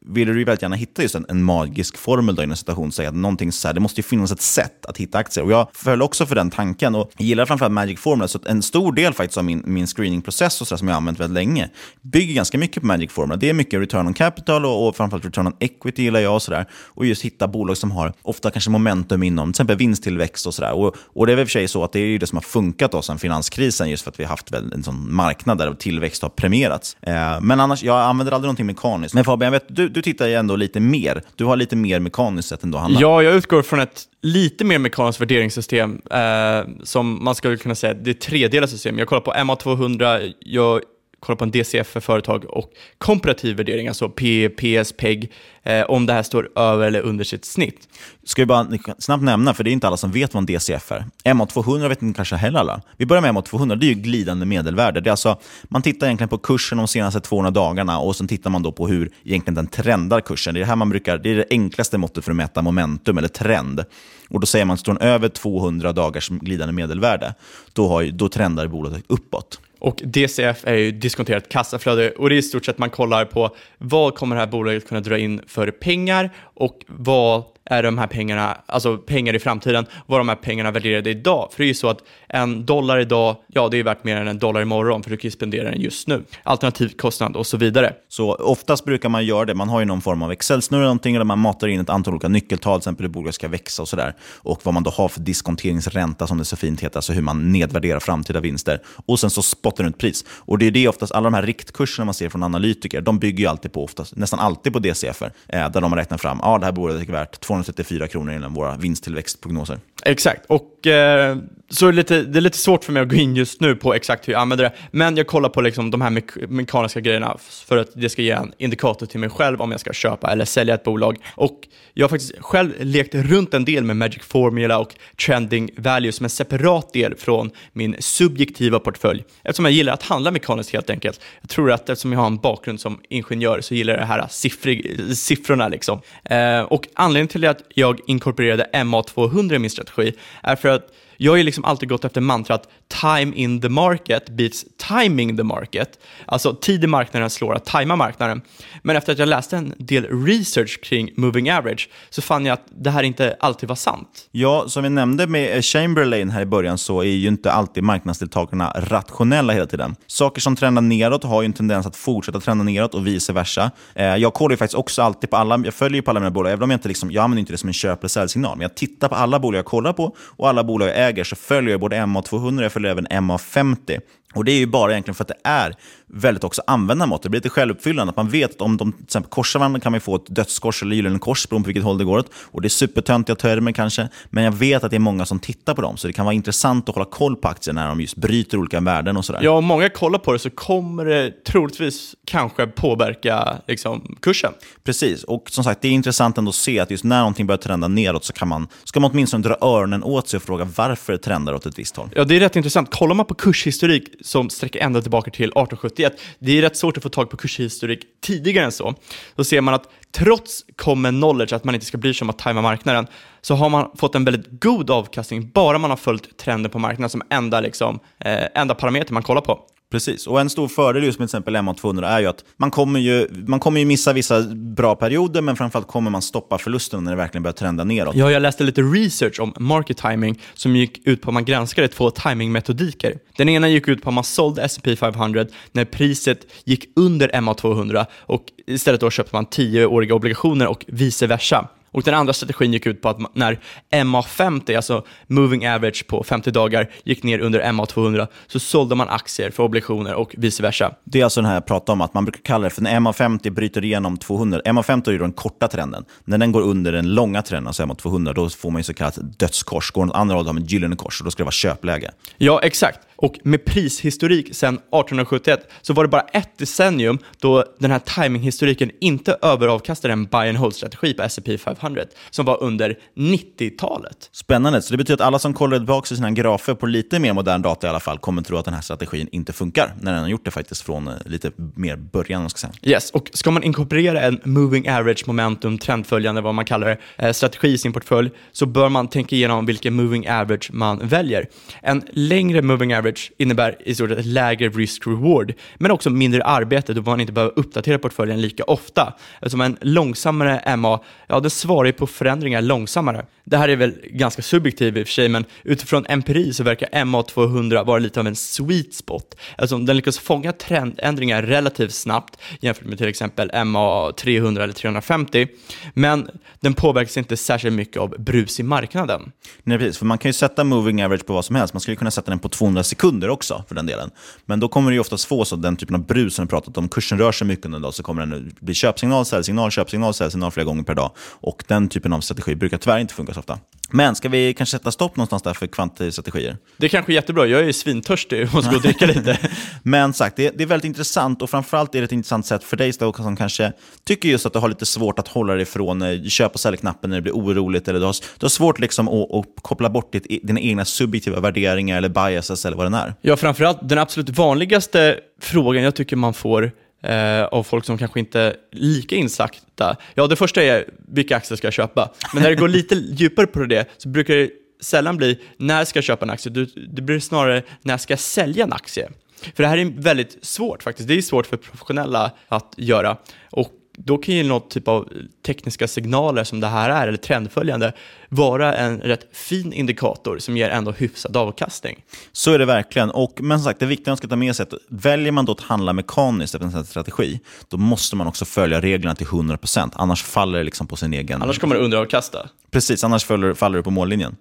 [0.00, 3.52] ville du väldigt gärna hitta just en, en magisk formel, då, inom citation, att någonting
[3.52, 5.44] så här, det måste ju finnas ett sätt att hitta aktier.
[5.44, 8.28] Och jag föll också för den tanken och gillar framförallt Magic Formula.
[8.28, 11.20] Så en stor del faktiskt av min, min screeningprocess och så som jag har använt
[11.20, 11.70] väldigt länge
[12.02, 13.36] bygger ganska mycket på Magic Formula.
[13.36, 16.42] Det är mycket return on capital och, och framförallt return on equity gillar jag och
[16.42, 16.66] sådär.
[16.72, 20.72] Och just hitta bolag som har ofta kanske momentum inom till exempel vinsttillväxt och sådär.
[20.72, 22.92] Och, och det är väl för sig så att det är det som har funkat
[22.92, 26.28] då sedan finanskrisen just för att vi har haft en sån marknad där tillväxt har
[26.28, 26.96] premierats.
[27.02, 29.14] Eh, men annars, jag använder aldrig någonting mekaniskt.
[29.14, 31.22] Men Fabian, vet, du, du tittar ju ändå lite mer.
[31.36, 33.00] Du har lite mer mekaniskt sätt ändå handlar.
[33.00, 37.94] Ja, jag utgår från ett lite mer mekaniskt värderingssystem eh, som man skulle kunna säga,
[37.94, 38.98] det är tredelat system.
[38.98, 40.80] Jag kollar på MA200, jag
[41.20, 46.06] kolla på en DCF för företag och komparativ värdering, alltså P, PS, PEG, eh, om
[46.06, 47.88] det här står över eller under sitt snitt.
[48.24, 48.66] Ska vi bara
[48.98, 51.04] snabbt nämna, för det är inte alla som vet vad en DCF är.
[51.24, 52.80] MA200 vet inte kanske heller alla.
[52.96, 55.00] Vi börjar med MA200, det är ju glidande medelvärde.
[55.00, 58.50] Det är alltså, man tittar egentligen på kursen de senaste 200 dagarna och sen tittar
[58.50, 60.54] man då på hur egentligen den trendar kursen.
[60.54, 63.18] Det är det här man brukar, det är det enklaste måttet för att mäta momentum
[63.18, 63.84] eller trend.
[64.28, 67.34] Och då säger man, står den över 200 dagars glidande medelvärde,
[67.72, 69.60] då, har, då trendar bolaget uppåt.
[69.86, 73.56] Och DCF är ju diskonterat kassaflöde och det är i stort sett man kollar på
[73.78, 78.06] vad kommer det här bolaget kunna dra in för pengar och vad är de här
[78.06, 81.48] pengarna, alltså pengar i framtiden, vad de här pengarna värderade idag.
[81.52, 81.98] För det är ju så att
[82.28, 85.28] en dollar idag, ja det är värt mer än en dollar imorgon för du kan
[85.28, 86.24] ju spendera den just nu.
[86.42, 87.92] Alternativkostnad och så vidare.
[88.08, 91.24] Så oftast brukar man göra det, man har ju någon form av Excel-snurra någonting där
[91.24, 94.14] man matar in ett antal olika nyckeltal, till exempel hur bolaget ska växa och sådär.
[94.36, 97.52] Och vad man då har för diskonteringsränta som det så fint heter, alltså hur man
[97.52, 98.80] nedvärderar framtida vinster.
[99.06, 100.24] Och sen så spottar du ut pris.
[100.28, 103.38] Och det är det oftast, alla de här riktkurserna man ser från analytiker, de bygger
[103.38, 106.48] ju alltid på, oftast, nästan alltid på DCF, eh, där de har räknat fram, ja
[106.48, 109.78] ah, det här bolaget är värt 234 kronor enligt våra vinsttillväxtprognoser.
[110.04, 111.36] Exakt, och eh,
[111.68, 113.76] så är det, lite, det är lite svårt för mig att gå in just nu
[113.76, 117.00] på exakt hur jag använder det, men jag kollar på liksom de här me mekaniska
[117.00, 120.32] grejerna för att det ska ge en indikator till mig själv om jag ska köpa
[120.32, 121.16] eller sälja ett bolag.
[121.34, 124.94] Och jag har faktiskt själv lekt runt en del med Magic Formula och
[125.26, 130.30] Trending Value som en separat del från min subjektiva portfölj, eftersom jag gillar att handla
[130.30, 131.20] mekaniskt helt enkelt.
[131.40, 134.26] Jag tror att eftersom jag har en bakgrund som ingenjör så gillar jag det här
[134.30, 135.68] siffrig, siffrorna.
[135.68, 136.00] Liksom.
[136.24, 140.12] Eh, och anledningen till att jag inkorporerade MA200 i min strategi
[140.42, 142.68] är för att jag har ju liksom alltid gått efter mantrat
[143.02, 145.98] time in the market beats timing the market.
[146.26, 148.42] Alltså tid i marknaden slår att tajma marknaden.
[148.82, 152.64] Men efter att jag läste en del research kring moving average så fann jag att
[152.70, 154.28] det här inte alltid var sant.
[154.30, 158.72] Ja, som vi nämnde med Chamberlain här i början så är ju inte alltid marknadsdeltagarna
[158.76, 159.96] rationella hela tiden.
[160.06, 163.70] Saker som trendar neråt har ju en tendens att fortsätta trenda neråt och vice versa.
[163.94, 166.30] Eh, jag kollar ju faktiskt också alltid på alla, jag följer ju på alla mina
[166.30, 168.56] bolag, även om jag inte liksom, jag använder inte det som en köp eller säljsignal,
[168.56, 171.36] men jag tittar på alla bolag jag kollar på och alla bolag jag äger så
[171.36, 174.00] följer jag både MA200 jag följer även MA50.
[174.36, 175.74] Och Det är ju bara egentligen för att det är
[176.06, 177.22] väldigt också användarmått.
[177.22, 178.10] Det blir lite självuppfyllande.
[178.10, 180.82] Att man vet att om de till exempel korsar varandra kan man få ett dödskors
[180.82, 182.30] eller gyllene kors beroende på vilket håll det går åt.
[182.34, 185.74] Och det är supertöntiga termer kanske, men jag vet att det är många som tittar
[185.74, 185.96] på dem.
[185.96, 188.80] Så det kan vara intressant att hålla koll på aktier när de just bryter olika
[188.80, 189.40] värden och sådär.
[189.42, 194.52] Ja, om många kollar på det så kommer det troligtvis kanske påverka liksom, kursen.
[194.84, 197.58] Precis, och som sagt det är intressant ändå att se att just när någonting börjar
[197.58, 201.12] trenda neråt så kan man, ska man åtminstone dra öronen åt sig och fråga varför
[201.12, 202.08] det trendar åt ett visst håll.
[202.14, 202.90] Ja, det är rätt intressant.
[202.90, 207.02] Kollar man på kurshistorik som sträcker ända tillbaka till 1871, det är rätt svårt att
[207.02, 208.94] få tag på kurshistorik tidigare än så.
[209.34, 212.38] Då ser man att trots common knowledge, att man inte ska bry sig om att
[212.38, 213.06] tajma marknaden,
[213.40, 217.10] så har man fått en väldigt god avkastning bara man har följt trenden på marknaden
[217.10, 219.60] som enda, liksom, eh, enda parameter man kollar på.
[219.90, 223.00] Precis, och en stor fördel just med till exempel MA200 är ju att man kommer
[223.00, 227.10] ju, man kommer ju missa vissa bra perioder, men framförallt kommer man stoppa förlusterna när
[227.10, 228.16] det verkligen börjar trenda neråt.
[228.16, 231.88] Ja, jag läste lite research om market timing som gick ut på att man granskade
[231.88, 233.18] två timingmetodiker.
[233.36, 238.06] Den ena gick ut på att man sålde S&P 500 när priset gick under MA200
[238.12, 241.68] och istället då köpte man 10-åriga obligationer och vice versa.
[241.90, 243.58] Och den andra strategin gick ut på att när
[243.90, 249.50] MA50, alltså moving average på 50 dagar, gick ner under MA200 så sålde man aktier
[249.50, 250.94] för obligationer och vice versa.
[251.04, 253.00] Det är alltså den här jag pratade om, att man brukar kalla det för när
[253.00, 254.60] MA50 bryter igenom 200.
[254.64, 256.04] MA50 är ju den korta trenden.
[256.24, 259.18] När den går under den långa trenden, alltså MA200, då får man ju så kallat
[259.38, 259.90] dödskors.
[259.90, 262.10] Går den åt andra hållet har man gyllene kors och då ska det vara köpläge.
[262.36, 263.00] Ja, exakt.
[263.16, 268.90] Och med prishistorik sedan 1871 så var det bara ett decennium då den här timinghistoriken
[269.00, 274.28] inte överavkastade en buy and hold-strategi på S&P 500 som var under 90-talet.
[274.32, 274.82] Spännande.
[274.82, 277.62] Så det betyder att alla som kollar tillbaka i sina grafer på lite mer modern
[277.62, 280.28] data i alla fall kommer tro att den här strategin inte funkar när den har
[280.28, 282.40] gjort det faktiskt från eh, lite mer början.
[282.40, 282.72] Man ska säga.
[282.82, 287.32] Yes, och ska man inkorporera en moving average momentum, trendföljande, vad man kallar det, eh,
[287.32, 291.48] strategi i sin portfölj, så bör man tänka igenom vilken moving average man väljer.
[291.82, 293.05] En längre moving average
[293.38, 297.98] innebär i stort sett lägre risk-reward, men också mindre arbete då man inte behöver uppdatera
[297.98, 299.14] portföljen lika ofta.
[299.40, 303.26] Eftersom en långsammare MA, ja, den svarar ju på förändringar långsammare.
[303.44, 306.88] Det här är väl ganska subjektivt i och för sig, men utifrån empiri så verkar
[306.88, 312.84] MA200 vara lite av en sweet spot, eftersom den lyckas fånga trendändringar relativt snabbt jämfört
[312.84, 315.46] med till exempel MA300 eller 350,
[315.94, 316.30] men
[316.60, 319.32] den påverkas inte särskilt mycket av brus i marknaden.
[319.62, 319.98] Nej, precis.
[319.98, 321.74] För man kan ju sätta moving average på vad som helst.
[321.74, 324.10] Man skulle kunna sätta den på 200 sekunder också, för den delen.
[324.46, 326.78] Men då kommer det ju oftast få så den typen av brus som vi pratat
[326.78, 326.88] om.
[326.88, 330.50] Kursen rör sig mycket under en dag, så kommer den bli köpsignal, säljsignal, köpsignal, säljsignal
[330.50, 331.10] flera gånger per dag.
[331.40, 333.58] Och den typen av strategi brukar tyvärr inte funka så ofta.
[333.90, 336.56] Men ska vi kanske sätta stopp någonstans där för kvantstrategier?
[336.76, 337.46] Det är kanske är jättebra.
[337.46, 339.38] Jag är ju svintörstig och måste gå och dricka lite.
[339.82, 342.64] Men sagt, det är, det är väldigt intressant och framförallt är det ett intressant sätt
[342.64, 343.72] för dig Stoke, som kanske
[344.04, 347.10] tycker just att du har lite svårt att hålla dig ifrån eh, köp och sälj-knappen
[347.10, 347.88] när det blir oroligt.
[347.88, 350.84] Eller du har, du har svårt liksom att, att koppla bort ditt, e- dina egna
[350.84, 353.14] subjektiva värderingar eller biases eller vad det är.
[353.20, 356.72] Ja, framförallt den absolut vanligaste frågan jag tycker man får
[357.06, 359.96] eh, av folk som kanske inte är lika insatta.
[360.14, 362.10] Ja, det första är vilka aktier ska jag köpa?
[362.34, 364.50] Men när det går lite djupare på det så brukar det
[364.80, 366.66] sällan bli när ska jag köpa en aktie?
[366.88, 369.08] Det blir snarare när ska jag sälja en aktie?
[369.54, 371.08] För det här är väldigt svårt faktiskt.
[371.08, 373.16] Det är svårt för professionella att göra.
[373.50, 375.08] Och då kan ju något typ av
[375.46, 377.92] tekniska signaler som det här är, eller trendföljande,
[378.28, 382.04] vara en rätt fin indikator som ger ändå hyfsad avkastning.
[382.32, 383.10] Så är det verkligen.
[383.10, 385.44] Och, men som sagt, det viktiga man ska ta med sig är att väljer man
[385.44, 389.26] då att handla mekaniskt efter en sån strategi, då måste man också följa reglerna till
[389.26, 389.90] 100%.
[389.92, 391.42] Annars faller det liksom på sin egen...
[391.42, 392.48] Annars kommer det underavkasta.
[392.70, 394.36] Precis, annars faller, faller det på mållinjen.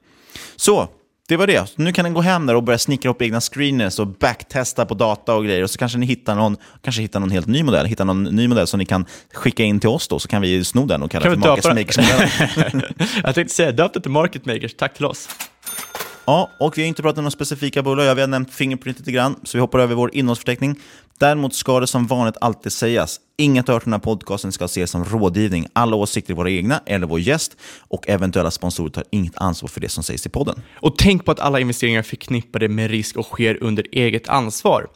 [0.55, 0.89] Så,
[1.27, 1.69] det var det.
[1.69, 4.85] Så nu kan ni gå hem där och börja snickra upp egna screeners och backtesta
[4.85, 5.63] på data och grejer.
[5.63, 7.85] Och så kanske ni hittar någon, kanske hittar någon helt ny modell.
[7.85, 10.63] Hittar någon ny modell som ni kan skicka in till oss då, så kan vi
[10.63, 11.97] sno den och kalla kan för Market Makers.
[13.23, 14.73] Jag tänkte säga, döp det till Market Makers.
[14.73, 15.29] Tack till oss.
[16.27, 18.15] Ja, och vi har inte pratat om några specifika bolag.
[18.15, 20.75] Vi har nämnt Fingerprint lite grann, så vi hoppar över vår innehållsförteckning.
[21.19, 24.91] Däremot ska det som vanligt alltid sägas, inget hört från den här podcasten ska ses
[24.91, 25.67] som rådgivning.
[25.73, 29.81] Alla åsikter är våra egna eller vår gäst och eventuella sponsorer tar inget ansvar för
[29.81, 30.61] det som sägs i podden.
[30.75, 34.87] Och tänk på att alla investeringar är förknippade med risk och sker under eget ansvar.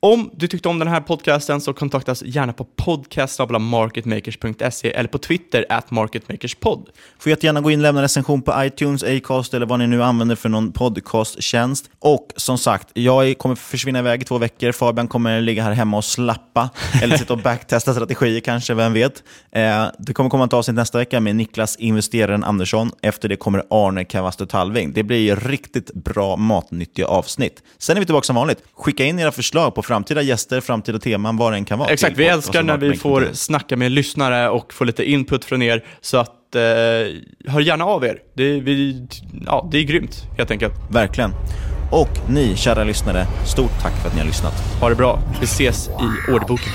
[0.00, 5.18] Om du tyckte om den här podcasten så kontakta oss gärna på podcast.marketmakers.se eller på
[5.18, 6.88] Twitter at marketmakerspod.
[7.18, 10.36] Får jättegärna gå in och lämna recension på iTunes, Acast eller vad ni nu använder
[10.36, 11.90] för någon podcasttjänst.
[11.98, 14.72] Och som sagt, jag kommer försvinna iväg i två veckor.
[14.72, 16.70] Fabian kommer ligga här hemma och slappa
[17.02, 19.22] eller sitta och backtesta strategier kanske, vem vet.
[19.52, 22.90] Eh, det kommer komma ett avsnitt nästa vecka med Niklas investeraren Andersson.
[23.02, 24.92] Efter det kommer Arne Kavasto Talving.
[24.92, 27.62] Det blir riktigt bra matnyttiga avsnitt.
[27.78, 28.62] Sen är vi tillbaka som vanligt.
[28.74, 31.88] Skicka in era förslag på framtida gäster, framtida teman, vad det än kan vara.
[31.88, 35.84] Exakt, vi älskar när vi får snacka med lyssnare och få lite input från er.
[36.00, 36.60] Så att, eh,
[37.52, 38.18] hör gärna av er.
[38.34, 39.06] Det, vi,
[39.46, 40.74] ja, det är grymt, helt enkelt.
[40.90, 41.30] Verkligen.
[41.90, 44.54] Och ni, kära lyssnare, stort tack för att ni har lyssnat.
[44.80, 45.18] Ha det bra.
[45.40, 46.72] Vi ses i orderboken.